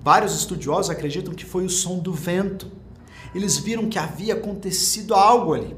[0.04, 2.70] Vários estudiosos acreditam que foi o som do vento.
[3.34, 5.76] Eles viram que havia acontecido algo ali.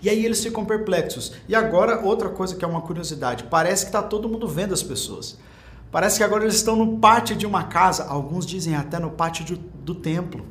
[0.00, 1.32] E aí eles ficam perplexos.
[1.48, 4.84] E agora, outra coisa que é uma curiosidade: parece que está todo mundo vendo as
[4.84, 5.36] pessoas.
[5.90, 9.44] Parece que agora eles estão no pátio de uma casa, alguns dizem até no pátio
[9.44, 10.44] do, do templo.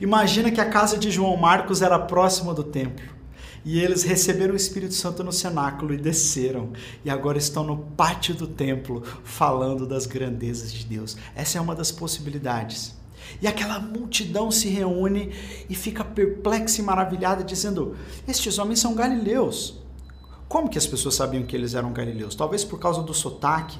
[0.00, 3.04] Imagina que a casa de João Marcos era próxima do templo.
[3.64, 6.72] E eles receberam o Espírito Santo no cenáculo e desceram.
[7.04, 11.16] E agora estão no pátio do templo falando das grandezas de Deus.
[11.34, 12.96] Essa é uma das possibilidades.
[13.40, 15.32] E aquela multidão se reúne
[15.70, 17.96] e fica perplexa e maravilhada, dizendo:
[18.26, 19.80] Estes homens são galileus.
[20.48, 22.34] Como que as pessoas sabiam que eles eram galileus?
[22.34, 23.78] Talvez por causa do sotaque.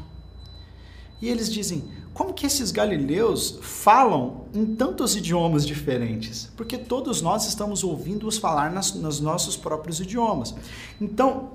[1.23, 6.51] E eles dizem: como que esses galileus falam em tantos idiomas diferentes?
[6.57, 10.53] Porque todos nós estamos ouvindo-os falar nas, nos nossos próprios idiomas.
[11.01, 11.53] Então,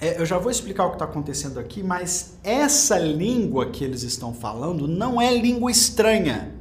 [0.00, 4.02] é, eu já vou explicar o que está acontecendo aqui, mas essa língua que eles
[4.02, 6.52] estão falando não é língua estranha.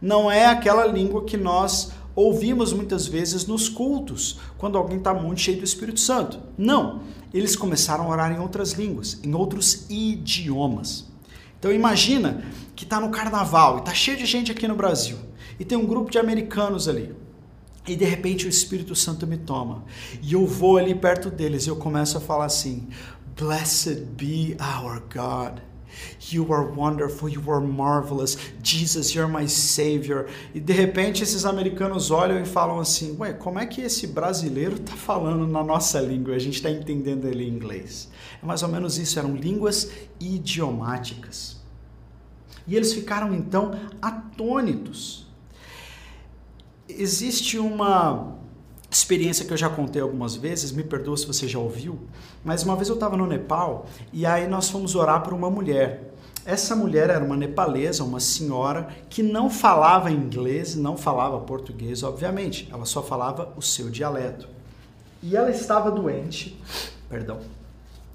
[0.00, 5.40] Não é aquela língua que nós ouvimos muitas vezes nos cultos, quando alguém está muito
[5.40, 6.38] cheio do Espírito Santo.
[6.58, 7.00] Não,
[7.32, 11.13] eles começaram a orar em outras línguas, em outros idiomas.
[11.64, 12.44] Então imagina
[12.76, 15.16] que está no carnaval e está cheio de gente aqui no Brasil
[15.58, 17.14] e tem um grupo de americanos ali.
[17.88, 19.82] E de repente o Espírito Santo me toma
[20.20, 22.86] e eu vou ali perto deles e eu começo a falar assim:
[23.34, 25.62] Blessed be our God.
[26.30, 28.36] You are wonderful, you are marvelous.
[28.62, 30.26] Jesus, you're my savior.
[30.54, 34.74] E de repente esses americanos olham e falam assim: Ué, como é que esse brasileiro
[34.74, 36.34] está falando na nossa língua?
[36.34, 38.10] A gente está entendendo ele em inglês.
[38.42, 41.53] É mais ou menos isso, eram línguas idiomáticas.
[42.66, 45.26] E eles ficaram então atônitos.
[46.88, 48.34] Existe uma
[48.90, 51.98] experiência que eu já contei algumas vezes, me perdoa se você já ouviu,
[52.44, 56.14] mas uma vez eu estava no Nepal e aí nós fomos orar por uma mulher.
[56.46, 62.68] Essa mulher era uma nepalesa, uma senhora que não falava inglês, não falava português, obviamente,
[62.70, 64.46] ela só falava o seu dialeto.
[65.22, 66.60] E ela estava doente,
[67.08, 67.40] perdão,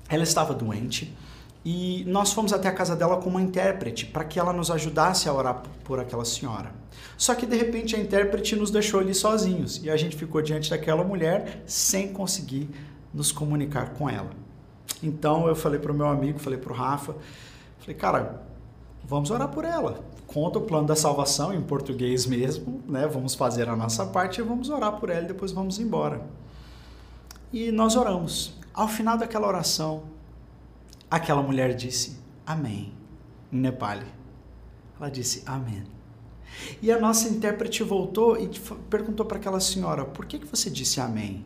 [0.07, 1.17] ela estava doente
[1.63, 5.27] e nós fomos até a casa dela com uma intérprete para que ela nos ajudasse
[5.27, 6.71] a orar por aquela senhora.
[7.17, 10.69] Só que de repente a intérprete nos deixou ali sozinhos e a gente ficou diante
[10.69, 12.69] daquela mulher sem conseguir
[13.13, 14.29] nos comunicar com ela.
[15.03, 17.15] Então eu falei para o meu amigo, falei para o Rafa,
[17.79, 18.41] falei, cara,
[19.03, 20.03] vamos orar por ela.
[20.27, 23.07] Conta o plano da salvação em português mesmo, né?
[23.07, 26.21] Vamos fazer a nossa parte e vamos orar por ela e depois vamos embora.
[27.51, 28.53] E nós oramos.
[28.73, 30.03] Ao final daquela oração,
[31.09, 32.93] aquela mulher disse Amém
[33.51, 34.05] em Nepali.
[34.99, 35.83] Ela disse Amém.
[36.81, 38.49] E a nossa intérprete voltou e
[38.89, 41.45] perguntou para aquela senhora: Por que, que você disse Amém?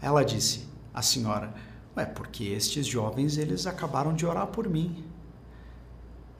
[0.00, 1.52] Ela disse, a senhora,
[1.96, 5.04] é porque estes jovens eles acabaram de orar por mim.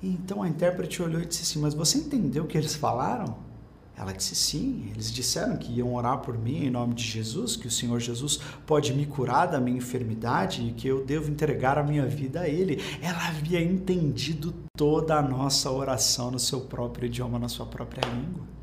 [0.03, 3.39] E então a intérprete olhou e disse assim: Mas você entendeu o que eles falaram?
[3.99, 7.67] Ela disse sim, eles disseram que iam orar por mim em nome de Jesus, que
[7.67, 11.83] o Senhor Jesus pode me curar da minha enfermidade e que eu devo entregar a
[11.83, 12.83] minha vida a Ele.
[13.01, 18.57] Ela havia entendido toda a nossa oração no seu próprio idioma, na sua própria língua.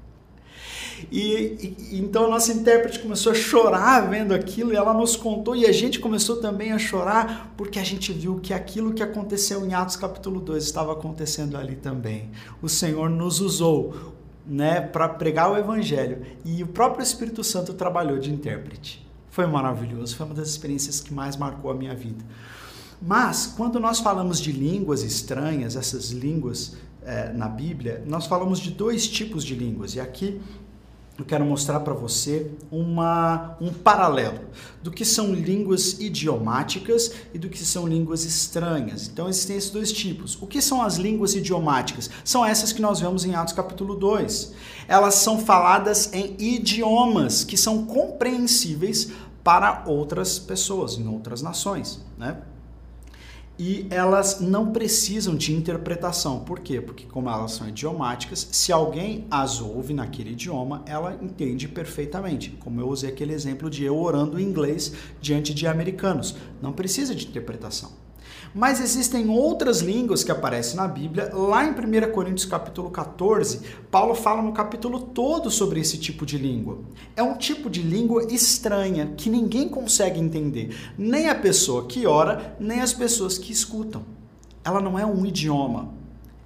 [1.12, 5.56] E, e, então a nossa intérprete começou a chorar vendo aquilo e ela nos contou
[5.56, 9.66] e a gente começou também a chorar porque a gente viu que aquilo que aconteceu
[9.66, 12.30] em Atos capítulo 2 estava acontecendo ali também.
[12.62, 14.13] O Senhor nos usou
[14.46, 19.06] né, para pregar o evangelho e o próprio Espírito Santo trabalhou de intérprete.
[19.30, 22.24] Foi maravilhoso, foi uma das experiências que mais marcou a minha vida.
[23.02, 28.72] Mas quando nós falamos de línguas estranhas, essas línguas é, na Bíblia, nós falamos de
[28.72, 29.96] dois tipos de línguas.
[29.96, 30.40] E aqui
[31.18, 34.40] eu quero mostrar para você uma, um paralelo
[34.82, 39.08] do que são línguas idiomáticas e do que são línguas estranhas.
[39.08, 40.36] Então, existem esses dois tipos.
[40.42, 42.10] O que são as línguas idiomáticas?
[42.26, 44.54] São essas que nós vemos em Atos capítulo 2.
[44.88, 49.12] Elas são faladas em idiomas que são compreensíveis
[49.44, 52.02] para outras pessoas, em outras nações.
[52.18, 52.38] Né?
[53.58, 56.40] E elas não precisam de interpretação.
[56.40, 56.82] Por quê?
[56.82, 62.52] Porque como elas são idiomáticas, se alguém as ouve naquele idioma, ela entende perfeitamente.
[62.60, 67.14] Como eu usei aquele exemplo de eu orando em inglês diante de americanos, não precisa
[67.14, 68.03] de interpretação.
[68.54, 71.32] Mas existem outras línguas que aparecem na Bíblia.
[71.34, 76.38] Lá em 1 Coríntios capítulo 14, Paulo fala no capítulo todo sobre esse tipo de
[76.38, 76.78] língua.
[77.16, 82.56] É um tipo de língua estranha que ninguém consegue entender, nem a pessoa que ora,
[82.60, 84.04] nem as pessoas que escutam.
[84.64, 85.92] Ela não é um idioma,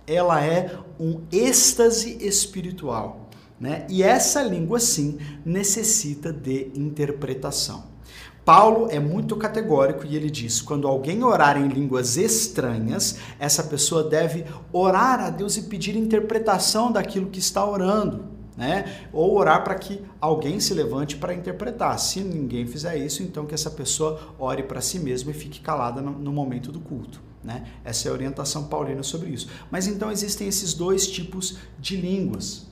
[0.07, 3.27] ela é um êxtase espiritual.
[3.59, 3.85] Né?
[3.89, 7.96] E essa língua, sim, necessita de interpretação.
[8.47, 14.05] Paulo é muito categórico e ele diz: quando alguém orar em línguas estranhas, essa pessoa
[14.05, 18.23] deve orar a Deus e pedir interpretação daquilo que está orando.
[18.55, 19.05] né?
[19.11, 21.99] Ou orar para que alguém se levante para interpretar.
[21.99, 26.01] Se ninguém fizer isso, então que essa pessoa ore para si mesma e fique calada
[26.01, 27.21] no, momento do culto.
[27.43, 27.67] Né?
[27.83, 29.49] Essa é a orientação paulina sobre isso.
[29.69, 32.65] Mas então existem esses dois tipos de línguas.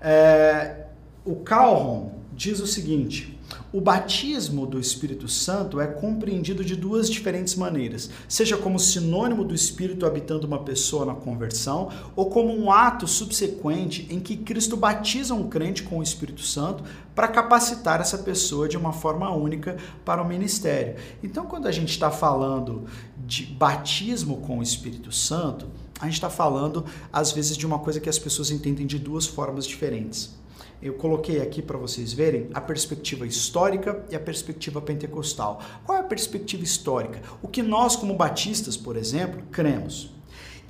[0.00, 0.86] É,
[1.26, 3.38] o Calhoun diz o seguinte:
[3.72, 9.54] o batismo do Espírito Santo é compreendido de duas diferentes maneiras, seja como sinônimo do
[9.54, 15.34] Espírito habitando uma pessoa na conversão, ou como um ato subsequente em que Cristo batiza
[15.34, 16.82] um crente com o Espírito Santo
[17.14, 20.96] para capacitar essa pessoa de uma forma única para o ministério.
[21.22, 22.86] Então, quando a gente está falando
[23.24, 25.68] de batismo com o Espírito Santo,
[26.00, 29.26] a gente está falando, às vezes, de uma coisa que as pessoas entendem de duas
[29.26, 30.39] formas diferentes.
[30.82, 35.62] Eu coloquei aqui para vocês verem a perspectiva histórica e a perspectiva pentecostal.
[35.84, 37.20] Qual é a perspectiva histórica?
[37.42, 40.10] O que nós, como batistas, por exemplo, cremos?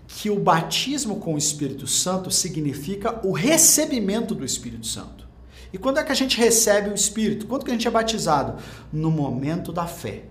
[0.08, 5.28] Que o batismo com o Espírito Santo significa o recebimento do Espírito Santo.
[5.72, 7.46] E quando é que a gente recebe o Espírito?
[7.46, 8.60] Quando que a gente é batizado?
[8.92, 10.24] No momento da fé.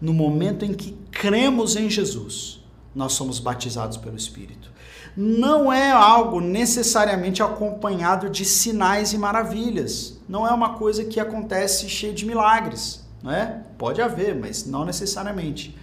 [0.00, 2.64] No momento em que cremos em Jesus,
[2.96, 4.74] nós somos batizados pelo Espírito
[5.16, 10.20] não é algo necessariamente acompanhado de sinais e maravilhas.
[10.28, 13.62] Não é uma coisa que acontece cheia de milagres, não é?
[13.78, 15.74] Pode haver, mas não necessariamente.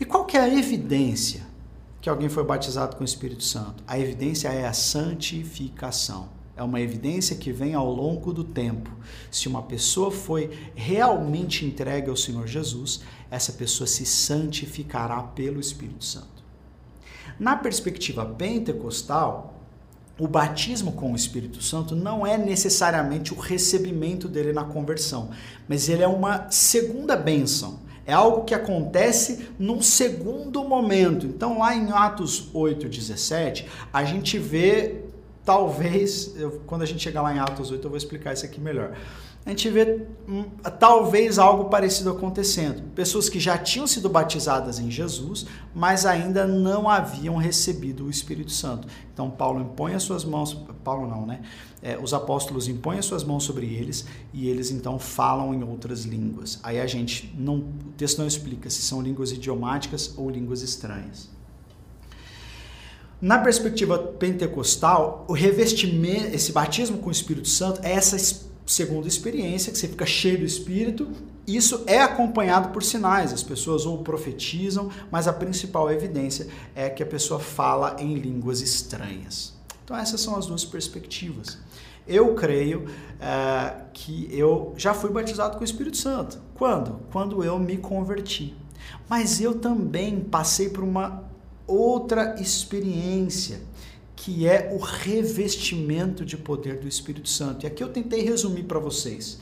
[0.00, 1.42] E qual que é a evidência
[2.00, 3.84] que alguém foi batizado com o Espírito Santo?
[3.86, 6.28] A evidência é a santificação.
[6.56, 8.90] É uma evidência que vem ao longo do tempo.
[9.30, 13.00] Se uma pessoa foi realmente entregue ao Senhor Jesus,
[13.30, 16.31] essa pessoa se santificará pelo Espírito Santo.
[17.38, 19.54] Na perspectiva pentecostal,
[20.18, 25.30] o batismo com o Espírito Santo não é necessariamente o recebimento dele na conversão,
[25.66, 27.80] mas ele é uma segunda bênção.
[28.04, 31.24] É algo que acontece num segundo momento.
[31.24, 35.02] Então, lá em Atos 8, 17, a gente vê,
[35.44, 38.60] talvez, eu, quando a gente chegar lá em Atos 8, eu vou explicar isso aqui
[38.60, 38.92] melhor
[39.44, 40.44] a gente vê hum,
[40.78, 42.82] talvez algo parecido acontecendo.
[42.94, 48.52] Pessoas que já tinham sido batizadas em Jesus, mas ainda não haviam recebido o Espírito
[48.52, 48.86] Santo.
[49.12, 51.40] Então Paulo impõe as suas mãos, Paulo não, né?
[51.82, 56.04] É, os apóstolos impõem as suas mãos sobre eles e eles então falam em outras
[56.04, 56.60] línguas.
[56.62, 61.28] Aí a gente não, o texto não explica se são línguas idiomáticas ou línguas estranhas.
[63.20, 68.16] Na perspectiva pentecostal, o revestimento, esse batismo com o Espírito Santo é essa
[68.66, 71.08] segundo experiência, que você fica cheio do Espírito.
[71.46, 77.02] Isso é acompanhado por sinais, as pessoas ou profetizam, mas a principal evidência é que
[77.02, 79.54] a pessoa fala em línguas estranhas.
[79.84, 81.58] Então, essas são as duas perspectivas.
[82.06, 82.86] Eu creio
[83.20, 86.40] é, que eu já fui batizado com o Espírito Santo.
[86.54, 87.00] Quando?
[87.12, 88.54] Quando eu me converti.
[89.08, 91.24] Mas eu também passei por uma
[91.66, 93.60] outra experiência
[94.22, 97.64] que é o revestimento de poder do Espírito Santo.
[97.64, 99.40] E aqui eu tentei resumir para vocês.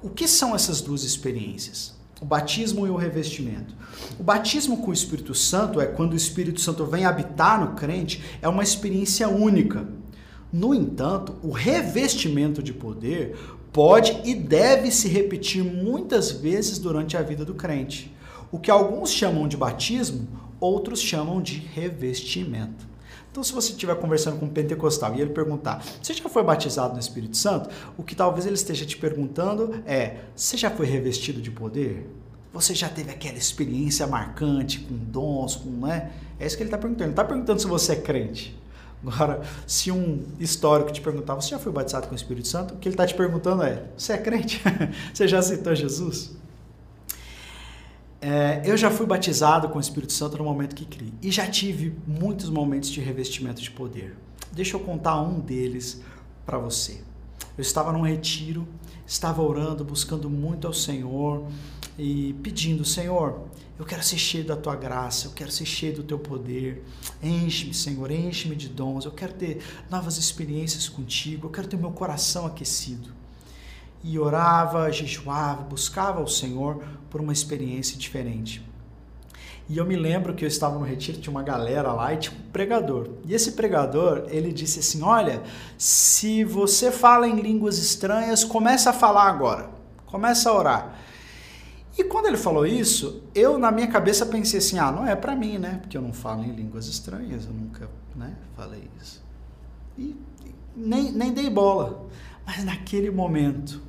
[0.00, 1.96] O que são essas duas experiências?
[2.22, 3.74] O batismo e o revestimento.
[4.20, 8.22] O batismo com o Espírito Santo é quando o Espírito Santo vem habitar no crente,
[8.40, 9.88] é uma experiência única.
[10.52, 13.36] No entanto, o revestimento de poder
[13.72, 18.14] pode e deve se repetir muitas vezes durante a vida do crente.
[18.52, 20.28] O que alguns chamam de batismo,
[20.60, 22.89] outros chamam de revestimento.
[23.30, 26.94] Então, se você estiver conversando com um pentecostal e ele perguntar, você já foi batizado
[26.94, 27.70] no Espírito Santo?
[27.96, 32.10] O que talvez ele esteja te perguntando é, você já foi revestido de poder?
[32.52, 36.10] Você já teve aquela experiência marcante com dons, com, né?
[36.40, 37.04] É isso que ele está perguntando.
[37.04, 38.58] Ele está perguntando se você é crente.
[39.06, 42.74] Agora, se um histórico te perguntar, você já foi batizado com o Espírito Santo?
[42.74, 44.60] O que ele está te perguntando é, você é crente?
[45.14, 46.32] você já aceitou Jesus?
[48.22, 51.46] É, eu já fui batizado com o Espírito Santo no momento que criei e já
[51.46, 54.14] tive muitos momentos de revestimento de poder.
[54.52, 56.02] Deixa eu contar um deles
[56.44, 57.00] para você.
[57.56, 58.68] Eu estava num retiro,
[59.06, 61.46] estava orando, buscando muito ao Senhor
[61.98, 63.46] e pedindo: Senhor,
[63.78, 66.84] eu quero ser cheio da tua graça, eu quero ser cheio do teu poder.
[67.22, 69.06] Enche-me, Senhor, enche-me de dons.
[69.06, 73.19] Eu quero ter novas experiências contigo, eu quero ter meu coração aquecido
[74.02, 78.68] e orava, jejuava, buscava o Senhor por uma experiência diferente.
[79.68, 82.36] E eu me lembro que eu estava no retiro, tinha uma galera lá e tinha
[82.36, 83.08] um pregador.
[83.24, 85.42] E esse pregador, ele disse assim: Olha,
[85.78, 89.70] se você fala em línguas estranhas, começa a falar agora.
[90.06, 90.98] Começa a orar.
[91.96, 95.36] E quando ele falou isso, eu na minha cabeça pensei assim: ah, não é para
[95.36, 95.78] mim, né?
[95.80, 99.22] Porque eu não falo em línguas estranhas, eu nunca né, falei isso.
[99.96, 100.16] E
[100.74, 102.08] nem, nem dei bola.
[102.44, 103.80] Mas naquele momento,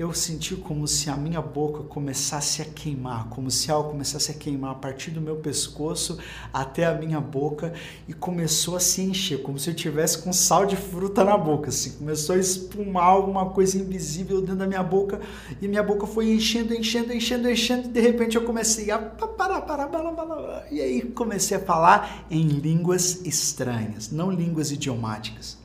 [0.00, 4.34] eu senti como se a minha boca começasse a queimar, como se algo começasse a
[4.34, 6.18] queimar a partir do meu pescoço
[6.50, 7.74] até a minha boca
[8.08, 11.68] e começou a se encher, como se eu tivesse com sal de fruta na boca,
[11.68, 15.20] assim, começou a espumar alguma coisa invisível dentro da minha boca
[15.60, 19.60] e minha boca foi enchendo, enchendo, enchendo, enchendo e de repente eu comecei a parar,
[19.60, 25.59] parar, parar, parar, e aí comecei a falar em línguas estranhas, não línguas idiomáticas.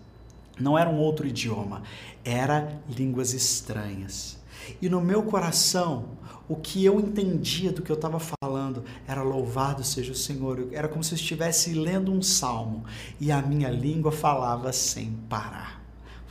[0.60, 1.84] Não era um outro idioma,
[2.24, 4.38] era línguas estranhas.
[4.82, 6.06] E no meu coração,
[6.48, 10.70] o que eu entendia do que eu estava falando era louvado seja o Senhor.
[10.72, 12.86] Era como se eu estivesse lendo um salmo
[13.20, 15.85] e a minha língua falava sem parar.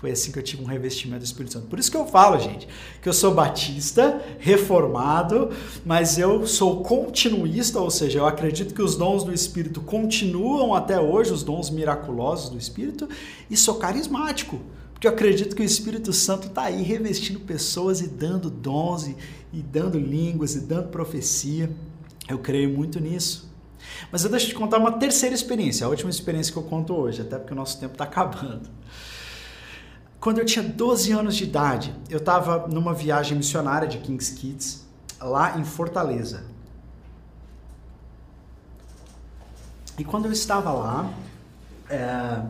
[0.05, 1.67] Foi assim que eu tive um revestimento do Espírito Santo.
[1.67, 2.69] Por isso que eu falo, gente,
[3.01, 5.49] que eu sou batista, reformado,
[5.83, 11.01] mas eu sou continuista, ou seja, eu acredito que os dons do Espírito continuam até
[11.01, 13.09] hoje, os dons miraculosos do Espírito,
[13.49, 14.61] e sou carismático.
[14.93, 19.17] Porque eu acredito que o Espírito Santo está aí revestindo pessoas e dando dons, e,
[19.55, 21.71] e dando línguas, e dando profecia.
[22.29, 23.51] Eu creio muito nisso.
[24.13, 27.23] Mas eu deixo te contar uma terceira experiência, a última experiência que eu conto hoje,
[27.23, 28.69] até porque o nosso tempo está acabando.
[30.25, 34.83] Quando eu tinha 12 anos de idade, eu estava numa viagem missionária de King's Kids,
[35.21, 36.45] lá em Fortaleza.
[39.99, 41.13] E quando eu estava lá,
[41.91, 42.43] é,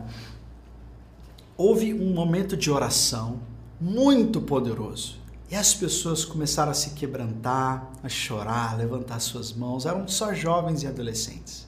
[1.57, 3.41] houve um momento de oração
[3.77, 5.19] muito poderoso.
[5.51, 9.85] E as pessoas começaram a se quebrantar, a chorar, a levantar suas mãos.
[9.85, 11.67] Eram só jovens e adolescentes.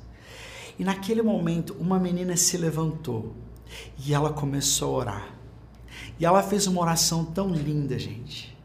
[0.79, 3.35] E naquele momento, uma menina se levantou
[3.99, 5.36] e ela começou a orar.
[6.19, 8.57] E ela fez uma oração tão linda, gente.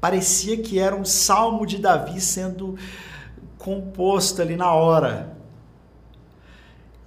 [0.00, 2.78] Parecia que era um salmo de Davi sendo
[3.58, 5.36] composto ali na hora.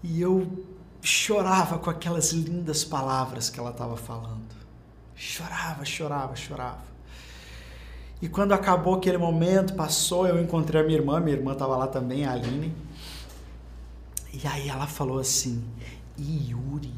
[0.04, 0.66] E eu
[1.02, 4.54] chorava com aquelas lindas palavras que ela estava falando.
[5.16, 6.94] Chorava, chorava, chorava.
[8.22, 11.88] E quando acabou aquele momento, passou, eu encontrei a minha irmã, minha irmã estava lá
[11.88, 12.74] também, a Aline.
[14.34, 15.64] E aí ela falou assim:
[16.18, 16.94] Yuri,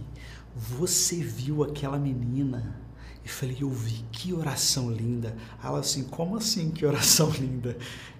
[0.55, 2.84] você viu aquela menina?
[3.25, 5.35] E falei, eu vi, que oração linda.
[5.63, 7.75] Ela assim, como assim, que oração linda?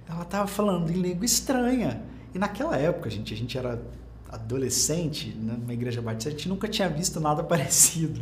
[0.09, 2.03] Ela estava falando em língua estranha.
[2.33, 3.79] E naquela época, gente, a gente era
[4.27, 8.19] adolescente, né, numa igreja batista, a gente nunca tinha visto nada parecido.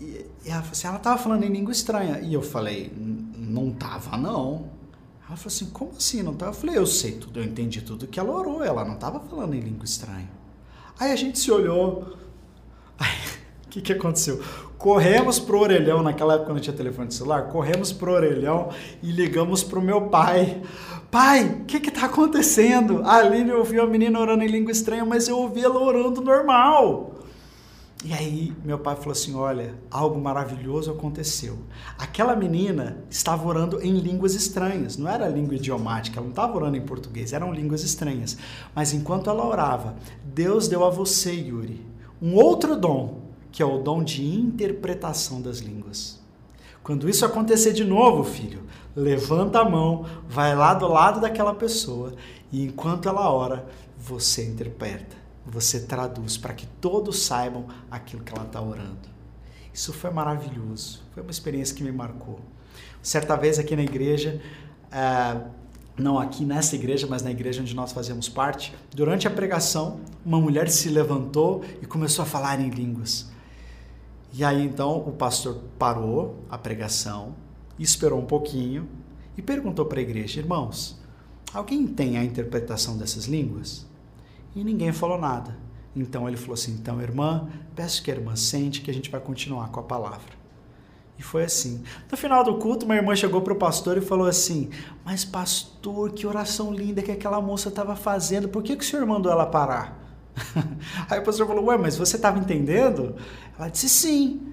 [0.00, 2.18] E, e ela falou assim, ela estava falando em língua estranha.
[2.20, 2.92] E eu falei,
[3.36, 4.68] não tava não.
[5.26, 6.50] Ela falou assim, como assim não tava?
[6.50, 9.54] Eu falei, eu sei tudo, eu entendi tudo que ela orou, ela não estava falando
[9.54, 10.28] em língua estranha.
[10.98, 12.16] Aí a gente se olhou,
[13.66, 14.42] o que, que aconteceu?
[14.84, 18.68] Corremos pro orelhão, naquela época não tinha telefone celular, corremos pro orelhão
[19.02, 20.60] e ligamos pro meu pai.
[21.10, 23.00] Pai, o que que tá acontecendo?
[23.02, 27.14] A Aline ouviu a menina orando em língua estranha, mas eu ouvi ela orando normal.
[28.04, 31.56] E aí meu pai falou assim: olha, algo maravilhoso aconteceu.
[31.98, 36.76] Aquela menina estava orando em línguas estranhas, não era língua idiomática, ela não estava orando
[36.76, 38.36] em português, eram línguas estranhas.
[38.74, 41.80] Mas enquanto ela orava, Deus deu a você, Yuri,
[42.20, 43.23] um outro dom
[43.54, 46.18] que é o dom de interpretação das línguas.
[46.82, 48.64] Quando isso acontecer de novo, filho,
[48.96, 52.14] levanta a mão, vai lá do lado daquela pessoa
[52.50, 53.64] e enquanto ela ora,
[53.96, 59.08] você interpreta, você traduz para que todos saibam aquilo que ela está orando.
[59.72, 62.40] Isso foi maravilhoso, foi uma experiência que me marcou.
[63.00, 64.42] Certa vez aqui na igreja,
[64.90, 65.48] uh,
[65.96, 70.40] não aqui nessa igreja, mas na igreja onde nós fazemos parte, durante a pregação, uma
[70.40, 73.32] mulher se levantou e começou a falar em línguas.
[74.36, 77.36] E aí então o pastor parou a pregação,
[77.78, 78.88] esperou um pouquinho
[79.38, 81.00] e perguntou para a igreja: Irmãos,
[81.52, 83.86] alguém tem a interpretação dessas línguas?
[84.52, 85.56] E ninguém falou nada.
[85.94, 89.20] Então ele falou assim: Então, irmã, peço que a irmã sente que a gente vai
[89.20, 90.34] continuar com a palavra.
[91.16, 91.84] E foi assim.
[92.10, 94.68] No final do culto, uma irmã chegou para o pastor e falou assim:
[95.04, 99.06] Mas, pastor, que oração linda que aquela moça estava fazendo, por que, que o senhor
[99.06, 100.03] mandou ela parar?
[101.08, 103.16] Aí o pastor falou: Ué, mas você estava entendendo?
[103.58, 104.52] Ela disse: Sim.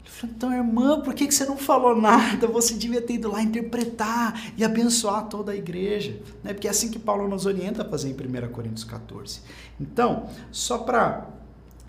[0.00, 2.46] Ele falou: Então, irmã, por que você não falou nada?
[2.46, 6.20] Você devia ter ido lá interpretar e abençoar toda a igreja.
[6.42, 6.52] Né?
[6.52, 9.40] Porque é assim que Paulo nos orienta a fazer em 1 Coríntios 14.
[9.80, 11.28] Então, só para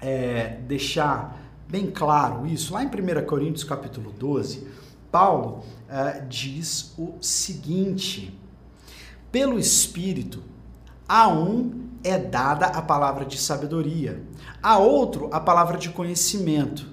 [0.02, 4.68] é, deixar bem claro isso, lá em 1 Coríntios capítulo 12,
[5.12, 8.38] Paulo é, diz o seguinte:
[9.32, 10.44] Pelo Espírito,
[11.08, 14.22] a um é dada a palavra de sabedoria,
[14.62, 16.86] a outro a palavra de conhecimento.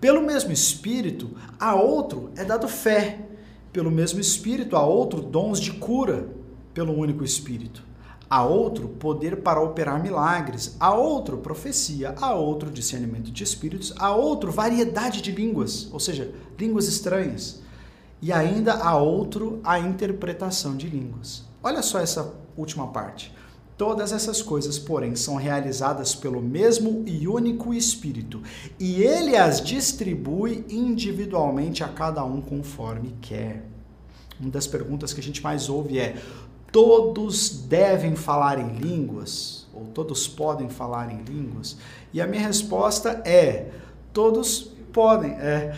[0.00, 3.26] Pelo mesmo Espírito, a outro é dado fé.
[3.72, 6.28] Pelo mesmo Espírito, a outro dons de cura,
[6.72, 7.82] pelo único Espírito.
[8.30, 14.14] A outro poder para operar milagres, a outro profecia, a outro discernimento de espíritos, a
[14.14, 17.60] outro variedade de línguas, ou seja, línguas estranhas.
[18.22, 21.44] e ainda a outro a interpretação de línguas.
[21.60, 23.34] Olha só essa última parte.
[23.82, 28.40] Todas essas coisas, porém, são realizadas pelo mesmo e único Espírito,
[28.78, 33.64] e ele as distribui individualmente a cada um conforme quer.
[34.38, 36.14] Uma das perguntas que a gente mais ouve é:
[36.70, 39.66] todos devem falar em línguas?
[39.74, 41.76] Ou todos podem falar em línguas?
[42.12, 43.72] E a minha resposta é:
[44.12, 45.32] todos podem.
[45.32, 45.76] É,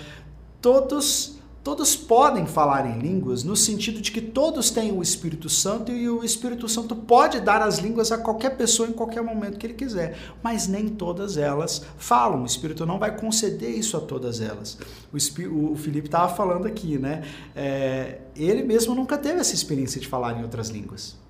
[0.61, 1.34] todos
[1.65, 6.07] Todos podem falar em línguas no sentido de que todos têm o Espírito Santo e
[6.11, 9.73] o Espírito Santo pode dar as línguas a qualquer pessoa em qualquer momento que ele
[9.73, 12.43] quiser, mas nem todas elas falam.
[12.43, 14.77] O Espírito não vai conceder isso a todas elas.
[15.11, 17.23] O, o Felipe estava falando aqui, né?
[17.57, 21.24] É, ele mesmo nunca teve essa experiência de falar em outras línguas.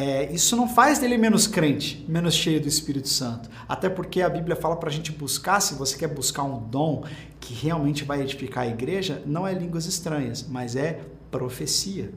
[0.00, 3.50] É, isso não faz dele menos crente, menos cheio do Espírito Santo.
[3.68, 7.02] Até porque a Bíblia fala para a gente buscar, se você quer buscar um dom
[7.40, 11.00] que realmente vai edificar a igreja, não é línguas estranhas, mas é
[11.32, 12.12] profecia.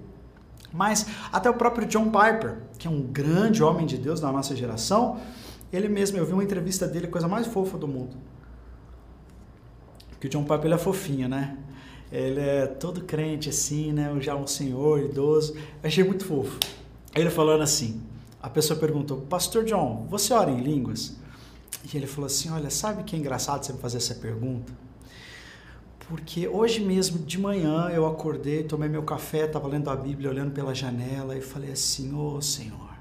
[0.72, 4.56] Mas até o próprio John Piper, que é um grande homem de Deus da nossa
[4.56, 5.20] geração,
[5.74, 8.16] ele mesmo, eu vi uma entrevista dele, coisa mais fofa do mundo.
[10.20, 11.58] Que o John Piper ele é fofinho, né?
[12.12, 14.16] Ele é todo crente assim, né?
[14.20, 15.56] Já um senhor idoso.
[15.56, 16.60] Eu achei muito fofo.
[17.14, 18.02] Ele falando assim,
[18.42, 21.16] a pessoa perguntou, Pastor John, você ora em línguas?
[21.84, 24.72] E ele falou assim, olha, sabe que é engraçado você me fazer essa pergunta?
[26.08, 30.52] Porque hoje mesmo de manhã eu acordei, tomei meu café, estava lendo a Bíblia, olhando
[30.52, 32.96] pela janela e falei assim, ô oh, Senhor,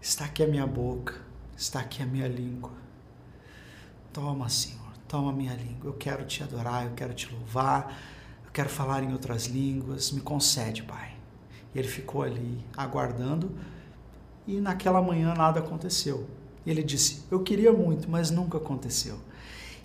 [0.00, 1.14] está aqui a minha boca,
[1.56, 2.70] está aqui a minha língua.
[4.12, 5.88] Toma, Senhor, toma a minha língua.
[5.88, 7.98] Eu quero te adorar, eu quero te louvar,
[8.44, 10.10] eu quero falar em outras línguas.
[10.10, 11.11] Me concede, Pai.
[11.74, 13.50] Ele ficou ali aguardando
[14.46, 16.26] e naquela manhã nada aconteceu.
[16.66, 19.18] Ele disse: Eu queria muito, mas nunca aconteceu.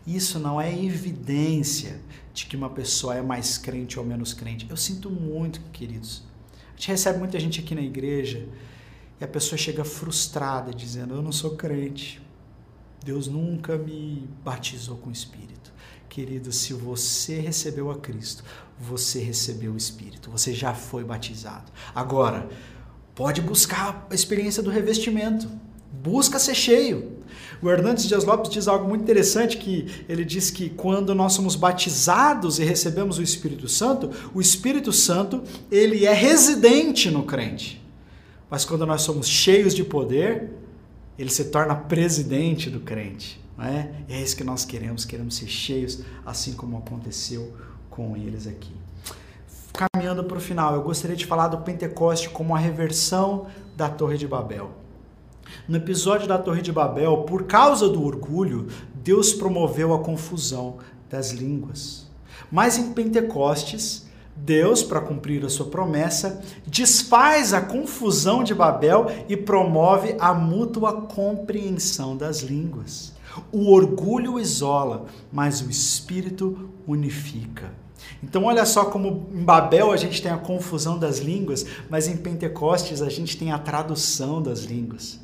[0.05, 1.99] Isso não é evidência
[2.33, 4.65] de que uma pessoa é mais crente ou menos crente.
[4.69, 6.23] Eu sinto muito, queridos.
[6.53, 8.47] A gente recebe muita gente aqui na igreja
[9.19, 12.21] e a pessoa chega frustrada dizendo: Eu não sou crente.
[13.03, 15.73] Deus nunca me batizou com o Espírito.
[16.18, 18.43] Querido, se você recebeu a Cristo,
[18.82, 21.72] você recebeu o Espírito, você já foi batizado.
[21.93, 22.49] Agora,
[23.13, 25.47] pode buscar a experiência do revestimento.
[25.93, 27.20] Busca ser cheio.
[27.61, 31.55] O Hernandes Dias Lopes diz algo muito interessante que ele diz que quando nós somos
[31.55, 37.80] batizados e recebemos o Espírito Santo, o Espírito Santo, ele é residente no crente.
[38.49, 40.49] Mas quando nós somos cheios de poder,
[41.15, 43.39] ele se torna presidente do crente.
[43.60, 43.89] É?
[44.08, 47.55] É isso que nós queremos, queremos ser cheios, assim como aconteceu
[47.89, 48.74] com eles aqui.
[49.74, 54.18] Caminhando para o final, eu gostaria de falar do Pentecoste como a reversão da Torre
[54.18, 54.72] de Babel.
[55.68, 60.78] No episódio da Torre de Babel, por causa do orgulho, Deus promoveu a confusão
[61.10, 62.08] das línguas.
[62.51, 69.36] Mas em Pentecostes, Deus, para cumprir a sua promessa, desfaz a confusão de Babel e
[69.36, 73.16] promove a mútua compreensão das línguas.
[73.51, 77.71] O orgulho isola, mas o espírito unifica.
[78.23, 82.17] Então, olha só como em Babel a gente tem a confusão das línguas, mas em
[82.17, 85.19] Pentecostes a gente tem a tradução das línguas.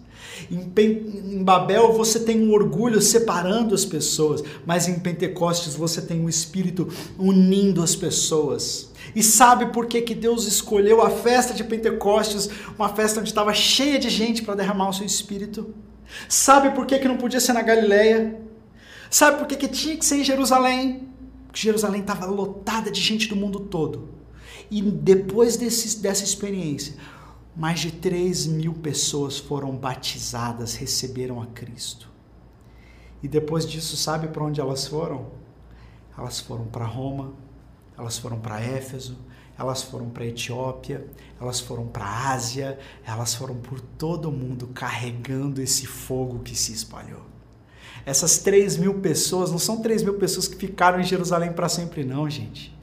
[0.49, 6.29] Em, Babel você tem um orgulho separando as pessoas, mas em Pentecostes você tem o
[6.29, 6.87] Espírito
[7.17, 8.91] unindo as pessoas.
[9.15, 13.53] E sabe por que, que Deus escolheu a festa de Pentecostes, uma festa onde estava
[13.53, 15.73] cheia de gente para derramar o seu Espírito?
[16.27, 18.39] Sabe por que, que não podia ser na Galileia?
[19.09, 21.09] Sabe por que, que tinha que ser em Jerusalém?
[21.47, 24.09] Porque Jerusalém estava lotada de gente do mundo todo.
[24.71, 26.95] E depois desse, dessa experiência,
[27.55, 32.09] mais de 3 mil pessoas foram batizadas, receberam a Cristo.
[33.21, 35.27] E depois disso, sabe para onde elas foram?
[36.17, 37.33] Elas foram para Roma,
[37.97, 39.17] elas foram para Éfeso,
[39.57, 41.07] elas foram para Etiópia,
[41.43, 46.73] elas foram para Ásia, elas foram por todo o mundo carregando esse fogo que se
[46.73, 47.21] espalhou.
[48.05, 52.03] Essas 3 mil pessoas não são 3 mil pessoas que ficaram em Jerusalém para sempre,
[52.03, 52.73] não, gente.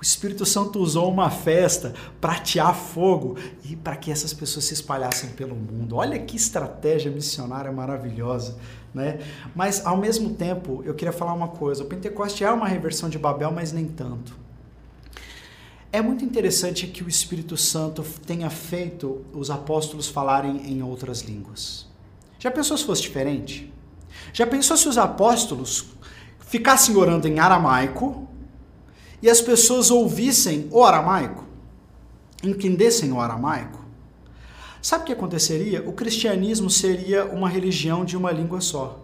[0.00, 4.74] O Espírito Santo usou uma festa para atear fogo e para que essas pessoas se
[4.74, 5.96] espalhassem pelo mundo.
[5.96, 8.56] Olha que estratégia missionária maravilhosa,
[8.94, 9.18] né?
[9.56, 13.18] Mas ao mesmo tempo, eu queria falar uma coisa: o Pentecoste é uma reversão de
[13.18, 14.47] Babel, mas nem tanto.
[15.90, 21.86] É muito interessante que o Espírito Santo tenha feito os apóstolos falarem em outras línguas.
[22.38, 23.72] Já pensou se fosse diferente?
[24.34, 25.86] Já pensou se os apóstolos
[26.40, 28.28] ficassem orando em aramaico
[29.22, 31.46] e as pessoas ouvissem o aramaico?
[32.44, 33.82] Entendessem o aramaico?
[34.82, 35.88] Sabe o que aconteceria?
[35.88, 39.02] O cristianismo seria uma religião de uma língua só,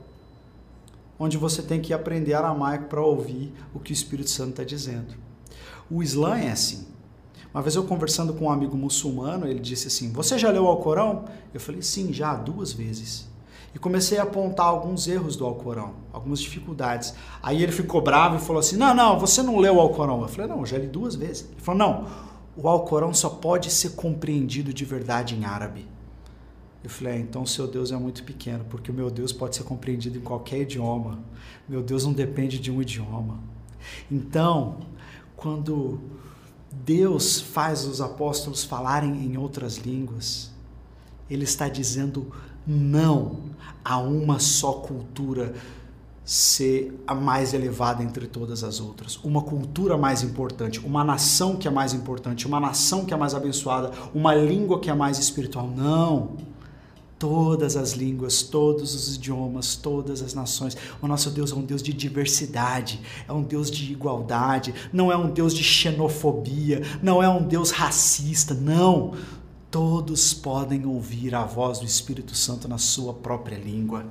[1.19, 5.15] onde você tem que aprender aramaico para ouvir o que o Espírito Santo está dizendo.
[5.91, 6.87] O Islã é assim.
[7.53, 10.69] Uma vez eu conversando com um amigo muçulmano, ele disse assim: Você já leu o
[10.69, 11.25] Alcorão?
[11.53, 13.29] Eu falei: Sim, já, duas vezes.
[13.75, 17.15] E comecei a apontar alguns erros do Alcorão, algumas dificuldades.
[17.43, 20.23] Aí ele ficou bravo e falou assim: Não, não, você não leu o Alcorão.
[20.23, 21.49] Eu falei: Não, já li duas vezes.
[21.51, 22.07] Ele falou: Não,
[22.57, 25.87] o Alcorão só pode ser compreendido de verdade em árabe.
[26.85, 29.63] Eu falei, é, então seu Deus é muito pequeno, porque o meu Deus pode ser
[29.63, 31.19] compreendido em qualquer idioma.
[31.67, 33.41] Meu Deus não depende de um idioma.
[34.11, 34.81] Então,
[35.45, 36.01] quando
[36.73, 40.51] Deus faz os apóstolos falarem em outras línguas,
[41.29, 42.33] ele está dizendo
[42.67, 43.41] não
[43.85, 45.53] a uma só cultura
[46.25, 51.69] ser a mais elevada entre todas as outras, uma cultura mais importante, uma nação que
[51.69, 55.69] é mais importante, uma nação que é mais abençoada, uma língua que é mais espiritual.
[55.69, 56.54] Não
[57.25, 60.77] todas as línguas, todos os idiomas, todas as nações.
[61.01, 65.17] O nosso Deus é um Deus de diversidade, é um Deus de igualdade, não é
[65.17, 69.15] um Deus de xenofobia, não é um Deus racista, não.
[69.71, 74.05] Todos podem ouvir a voz do Espírito Santo na sua própria língua.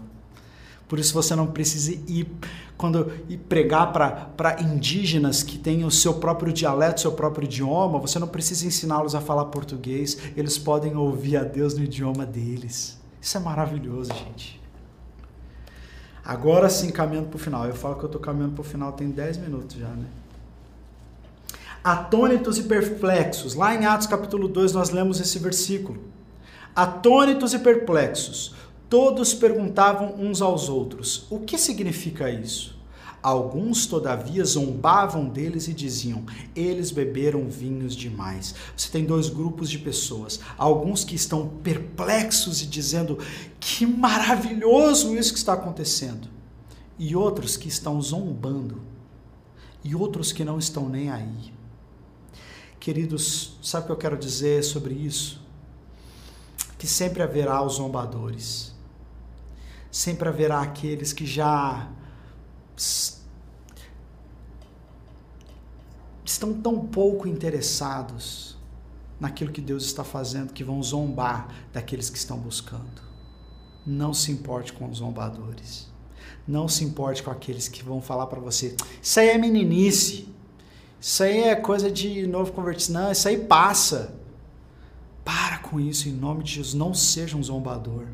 [0.88, 2.28] Por isso você não precisa ir
[2.76, 8.18] quando ir pregar para indígenas que têm o seu próprio dialeto, seu próprio idioma, você
[8.18, 13.03] não precisa ensiná-los a falar português, eles podem ouvir a Deus no idioma deles.
[13.24, 14.62] Isso é maravilhoso, gente.
[16.24, 17.66] Agora sim, caminhando para o final.
[17.66, 20.06] Eu falo que eu estou caminhando para o final tem 10 minutos já, né?
[21.84, 23.56] Atônitos e perplexos.
[23.56, 26.04] Lá em Atos capítulo 2 nós lemos esse versículo.
[26.76, 28.56] Atônitos e perplexos
[28.94, 32.78] Todos perguntavam uns aos outros: o que significa isso?
[33.24, 38.54] Alguns, todavia, zombavam deles e diziam: eles beberam vinhos demais.
[38.76, 40.42] Você tem dois grupos de pessoas.
[40.58, 43.18] Alguns que estão perplexos e dizendo:
[43.60, 46.28] que maravilhoso isso que está acontecendo.
[47.00, 48.82] E outros que estão zombando.
[49.84, 51.54] E outros que não estão nem aí.
[52.80, 55.42] Queridos, sabe o que eu quero dizer sobre isso?
[56.78, 58.74] Que sempre haverá os zombadores
[59.94, 61.88] sempre haverá aqueles que já
[66.26, 68.58] estão tão pouco interessados
[69.20, 73.02] naquilo que Deus está fazendo que vão zombar daqueles que estão buscando.
[73.86, 75.92] Não se importe com os zombadores.
[76.48, 80.28] Não se importe com aqueles que vão falar para você: isso aí é meninice,
[81.00, 82.94] isso aí é coisa de novo convertido.
[82.94, 84.16] Não, isso aí passa.
[85.24, 86.74] Para com isso, em nome de Jesus.
[86.74, 88.08] Não seja um zombador.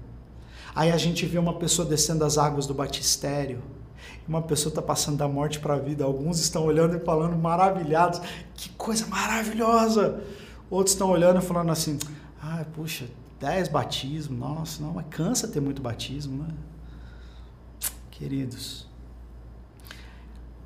[0.75, 3.61] Aí a gente vê uma pessoa descendo as águas do batistério.
[4.29, 6.03] Uma pessoa está passando da morte para a vida.
[6.03, 8.21] Alguns estão olhando e falando maravilhados.
[8.53, 10.21] Que coisa maravilhosa!
[10.69, 11.97] Outros estão olhando e falando assim:
[12.39, 13.07] ah, puxa,
[13.39, 14.37] 10 batismos.
[14.37, 16.53] Nossa, não, mas cansa ter muito batismo, né?
[18.11, 18.87] Queridos,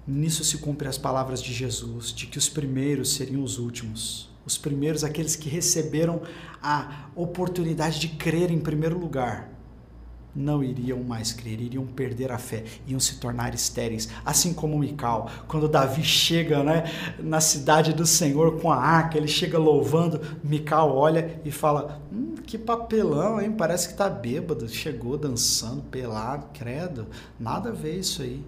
[0.06, 4.30] nisso se cumpre as palavras de Jesus, de que os primeiros seriam os últimos.
[4.46, 6.22] Os primeiros, aqueles que receberam
[6.62, 9.53] a oportunidade de crer em primeiro lugar
[10.36, 15.30] não iriam mais crer, iriam perder a fé, iam se tornar estéreis, assim como Mical.
[15.48, 16.84] Quando Davi chega né,
[17.20, 22.36] na cidade do Senhor com a arca, ele chega louvando, Mical olha e fala: hum,
[22.46, 23.52] que papelão, hein?
[23.52, 27.08] Parece que tá bêbado, chegou dançando, pelado, credo,
[27.40, 28.44] nada a ver isso aí.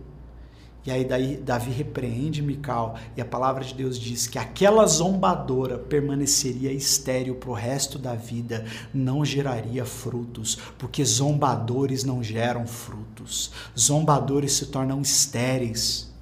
[0.85, 5.79] E aí daí Davi repreende Mical e a palavra de Deus diz que aquela zombadora
[5.79, 8.63] permaneceria estéril para o resto da vida,
[8.93, 13.51] não geraria frutos, porque zombadores não geram frutos.
[13.77, 16.13] Zombadores se tornam estéreis.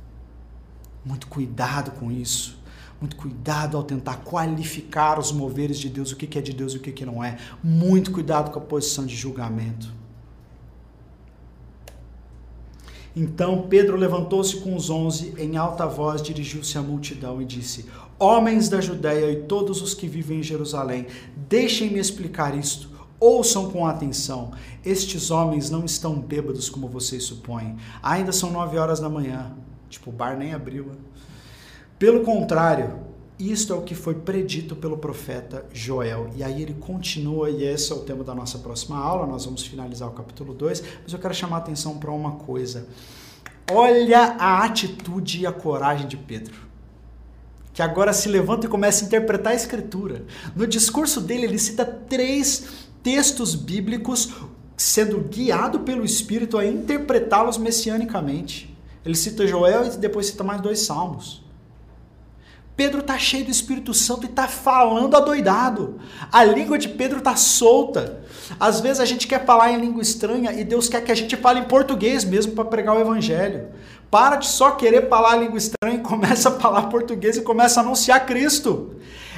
[1.04, 2.58] Muito cuidado com isso.
[3.02, 6.78] Muito cuidado ao tentar qualificar os moveres de Deus, o que é de Deus e
[6.78, 7.38] o que não é.
[7.62, 10.03] Muito cuidado com a posição de julgamento.
[13.16, 17.86] Então Pedro levantou-se com os onze, em alta voz dirigiu-se à multidão e disse:
[18.18, 22.90] Homens da Judéia e todos os que vivem em Jerusalém, deixem-me explicar isto.
[23.20, 24.52] Ouçam com atenção.
[24.84, 27.78] Estes homens não estão bêbados como vocês supõem.
[28.02, 29.54] Ainda são nove horas da manhã.
[29.90, 30.92] Tipo, o bar nem abriu.
[31.98, 33.00] Pelo contrário,
[33.40, 36.30] isto é o que foi predito pelo profeta Joel.
[36.36, 39.66] E aí ele continua, e esse é o tema da nossa próxima aula, nós vamos
[39.66, 42.88] finalizar o capítulo 2, mas eu quero chamar a atenção para uma coisa.
[43.72, 46.56] Olha a atitude e a coragem de Pedro,
[47.74, 50.26] que agora se levanta e começa a interpretar a escritura.
[50.56, 52.68] No discurso dele, ele cita três
[53.02, 54.30] textos bíblicos,
[54.78, 58.76] sendo guiado pelo Espírito a interpretá-los messianicamente.
[59.06, 61.43] Ele cita Joel e depois cita mais dois salmos.
[62.76, 66.00] Pedro está cheio do Espírito Santo e está falando adoidado.
[66.32, 68.24] A língua de Pedro está solta.
[68.60, 71.36] Às vezes a gente quer falar em língua estranha e Deus quer que a gente
[71.38, 73.68] fale em português mesmo para pregar o Evangelho.
[74.10, 77.84] Para de só querer falar língua estranha e começa a falar português e começa a
[77.84, 78.96] anunciar Cristo.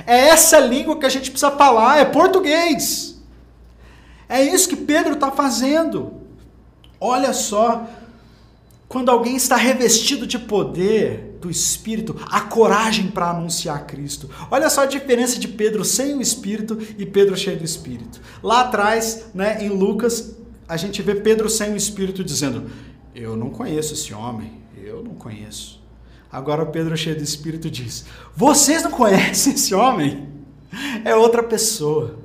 [0.07, 3.21] É essa língua que a gente precisa falar, é português.
[4.29, 6.13] É isso que Pedro está fazendo.
[6.99, 7.86] Olha só,
[8.88, 14.27] quando alguém está revestido de poder do Espírito, a coragem para anunciar Cristo.
[14.49, 18.19] Olha só a diferença de Pedro sem o Espírito e Pedro cheio do Espírito.
[18.41, 20.35] Lá atrás, né, em Lucas,
[20.67, 22.67] a gente vê Pedro sem o Espírito dizendo:
[23.13, 25.79] Eu não conheço esse homem, eu não conheço.
[26.31, 30.27] Agora Pedro cheio do Espírito diz: Vocês não conhecem esse homem?
[31.05, 32.17] É outra pessoa.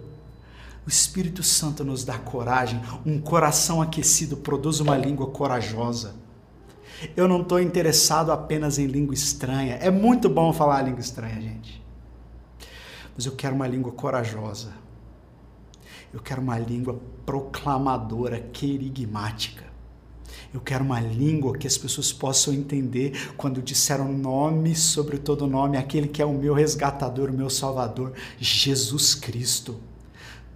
[0.87, 6.15] O Espírito Santo nos dá coragem, um coração aquecido produz uma língua corajosa.
[7.17, 9.75] Eu não estou interessado apenas em língua estranha.
[9.77, 11.83] É muito bom falar língua estranha, gente.
[13.17, 14.73] Mas eu quero uma língua corajosa.
[16.13, 19.65] Eu quero uma língua proclamadora, querigmática.
[20.53, 25.77] Eu quero uma língua que as pessoas possam entender quando disseram nome sobre todo nome,
[25.77, 29.79] aquele que é o meu resgatador, o meu salvador, Jesus Cristo.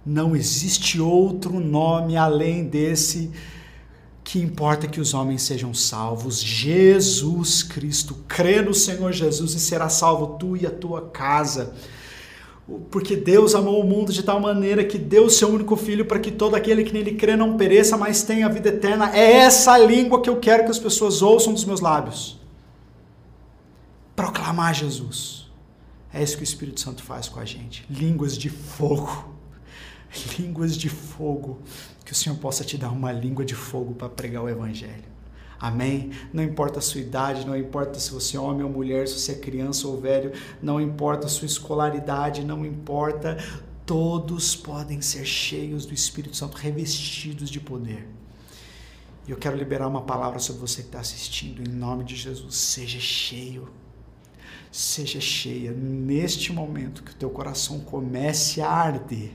[0.05, 3.31] Não existe outro nome além desse
[4.25, 6.41] que importa que os homens sejam salvos.
[6.41, 8.15] Jesus Cristo.
[8.27, 11.75] Crê no Senhor Jesus e será salvo tu e a tua casa.
[12.89, 16.19] Porque Deus amou o mundo de tal maneira que deu o seu único filho para
[16.19, 19.15] que todo aquele que nele crê não pereça, mas tenha a vida eterna.
[19.15, 22.41] É essa língua que eu quero que as pessoas ouçam dos meus lábios.
[24.15, 25.45] Proclamar Jesus.
[26.11, 27.85] É isso que o Espírito Santo faz com a gente.
[27.87, 29.35] Línguas de fogo.
[30.39, 31.59] Línguas de fogo.
[32.05, 35.15] Que o Senhor possa te dar uma língua de fogo para pregar o Evangelho.
[35.59, 36.11] Amém?
[36.31, 39.31] Não importa a sua idade, não importa se você é homem ou mulher, se você
[39.31, 40.31] é criança ou velho,
[40.61, 43.37] não importa a sua escolaridade, não importa.
[43.85, 48.07] Todos podem ser cheios do Espírito Santo, revestidos de poder.
[49.27, 52.55] E eu quero liberar uma palavra sobre você que está assistindo, em nome de Jesus.
[52.55, 53.67] Seja cheio,
[54.71, 59.31] seja cheia neste momento que o teu coração comece a arder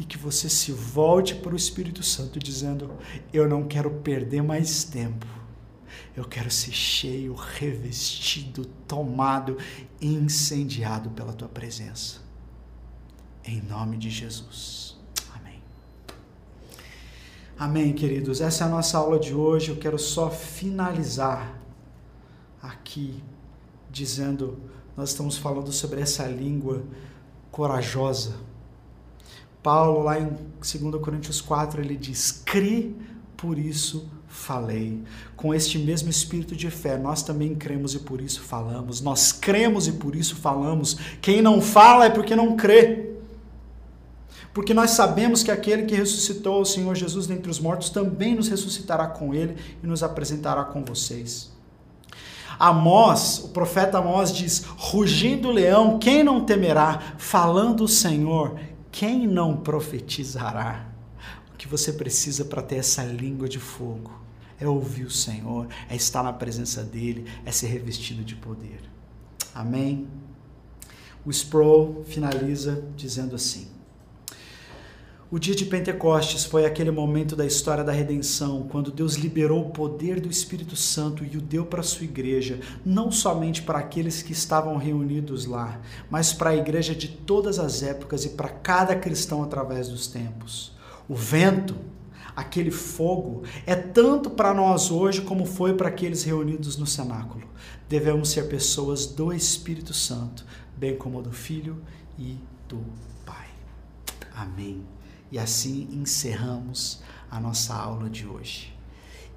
[0.00, 2.90] e que você se volte para o Espírito Santo dizendo:
[3.30, 5.26] Eu não quero perder mais tempo.
[6.16, 9.58] Eu quero ser cheio, revestido, tomado,
[10.00, 12.20] incendiado pela tua presença.
[13.44, 14.98] Em nome de Jesus.
[15.34, 15.62] Amém.
[17.58, 18.40] Amém, queridos.
[18.40, 19.68] Essa é a nossa aula de hoje.
[19.68, 21.60] Eu quero só finalizar
[22.62, 23.22] aqui
[23.90, 24.58] dizendo:
[24.96, 26.82] nós estamos falando sobre essa língua
[27.50, 28.48] corajosa
[29.62, 32.96] Paulo, lá em 2 Coríntios 4, ele diz: Cri,
[33.36, 35.02] por isso falei.
[35.36, 39.00] Com este mesmo espírito de fé, nós também cremos e por isso falamos.
[39.00, 40.96] Nós cremos e por isso falamos.
[41.20, 43.10] Quem não fala é porque não crê.
[44.54, 48.48] Porque nós sabemos que aquele que ressuscitou o Senhor Jesus dentre os mortos também nos
[48.48, 51.52] ressuscitará com ele e nos apresentará com vocês.
[52.58, 57.14] Amós, o profeta Amós diz: rugindo o leão, quem não temerá?
[57.16, 58.58] Falando o Senhor,
[58.92, 60.86] quem não profetizará?
[61.52, 64.20] O que você precisa para ter essa língua de fogo
[64.58, 68.80] é ouvir o Senhor, é estar na presença dEle, é ser revestido de poder.
[69.54, 70.06] Amém?
[71.24, 73.68] O Sproul finaliza dizendo assim:
[75.30, 79.70] o dia de Pentecostes foi aquele momento da história da redenção, quando Deus liberou o
[79.70, 84.22] poder do Espírito Santo e o deu para a sua igreja, não somente para aqueles
[84.22, 88.96] que estavam reunidos lá, mas para a igreja de todas as épocas e para cada
[88.96, 90.72] cristão através dos tempos.
[91.08, 91.76] O vento,
[92.34, 97.46] aquele fogo, é tanto para nós hoje como foi para aqueles reunidos no cenáculo.
[97.88, 100.44] Devemos ser pessoas do Espírito Santo,
[100.76, 101.80] bem como do Filho
[102.18, 102.36] e
[102.68, 102.84] do
[103.24, 103.46] Pai.
[104.34, 104.84] Amém.
[105.30, 108.74] E assim encerramos a nossa aula de hoje.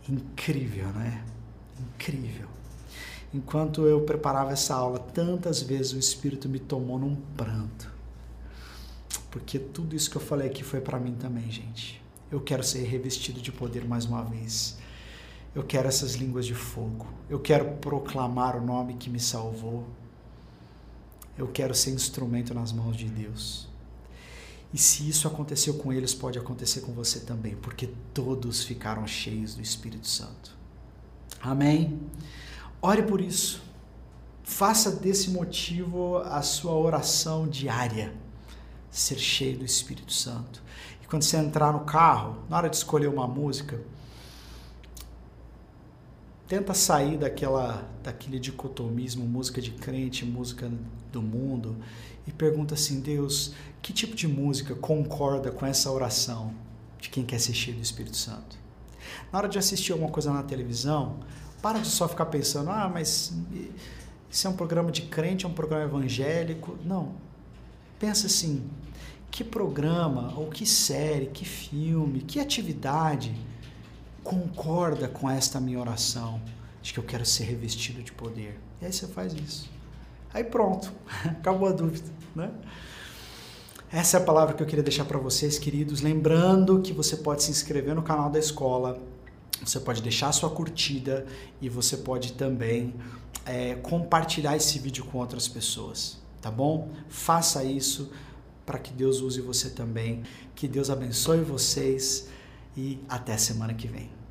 [0.09, 1.23] Incrível, não é?
[1.79, 2.47] Incrível.
[3.33, 7.91] Enquanto eu preparava essa aula, tantas vezes o Espírito me tomou num pranto.
[9.31, 12.01] Porque tudo isso que eu falei aqui foi para mim também, gente.
[12.31, 14.77] Eu quero ser revestido de poder mais uma vez.
[15.55, 17.07] Eu quero essas línguas de fogo.
[17.29, 19.87] Eu quero proclamar o nome que me salvou.
[21.37, 23.67] Eu quero ser instrumento nas mãos de Deus.
[24.73, 29.53] E se isso aconteceu com eles, pode acontecer com você também, porque todos ficaram cheios
[29.53, 30.57] do Espírito Santo.
[31.39, 31.99] Amém?
[32.81, 33.61] Ore por isso.
[34.43, 38.13] Faça desse motivo a sua oração diária.
[38.89, 40.61] Ser cheio do Espírito Santo.
[41.03, 43.79] E quando você entrar no carro, na hora de escolher uma música,
[46.47, 50.69] tenta sair daquela daquele dicotomismo, música de crente, música
[51.11, 51.77] do mundo,
[52.27, 56.53] e pergunta assim: Deus, que tipo de música concorda com essa oração
[56.99, 58.57] de quem quer ser cheio do Espírito Santo?
[59.31, 61.19] Na hora de assistir alguma coisa na televisão,
[61.61, 63.33] Para de só ficar pensando, ah, mas
[64.29, 66.77] isso é um programa de crente, é um programa evangélico.
[66.83, 67.13] Não.
[67.97, 68.69] Pensa assim,
[69.31, 73.33] que programa, ou que série, que filme, que atividade
[74.23, 76.41] concorda com esta minha oração
[76.81, 78.59] de que eu quero ser revestido de poder.
[78.81, 79.72] E aí você faz isso.
[80.33, 80.91] Aí pronto,
[81.25, 82.51] acabou a dúvida, né?
[83.91, 86.01] Essa é a palavra que eu queria deixar para vocês, queridos.
[86.01, 88.97] Lembrando que você pode se inscrever no canal da escola,
[89.63, 91.27] você pode deixar sua curtida
[91.61, 92.95] e você pode também
[93.45, 96.89] é, compartilhar esse vídeo com outras pessoas, tá bom?
[97.07, 98.11] Faça isso
[98.65, 100.23] para que Deus use você também.
[100.55, 102.27] Que Deus abençoe vocês
[102.75, 104.22] e até semana que vem.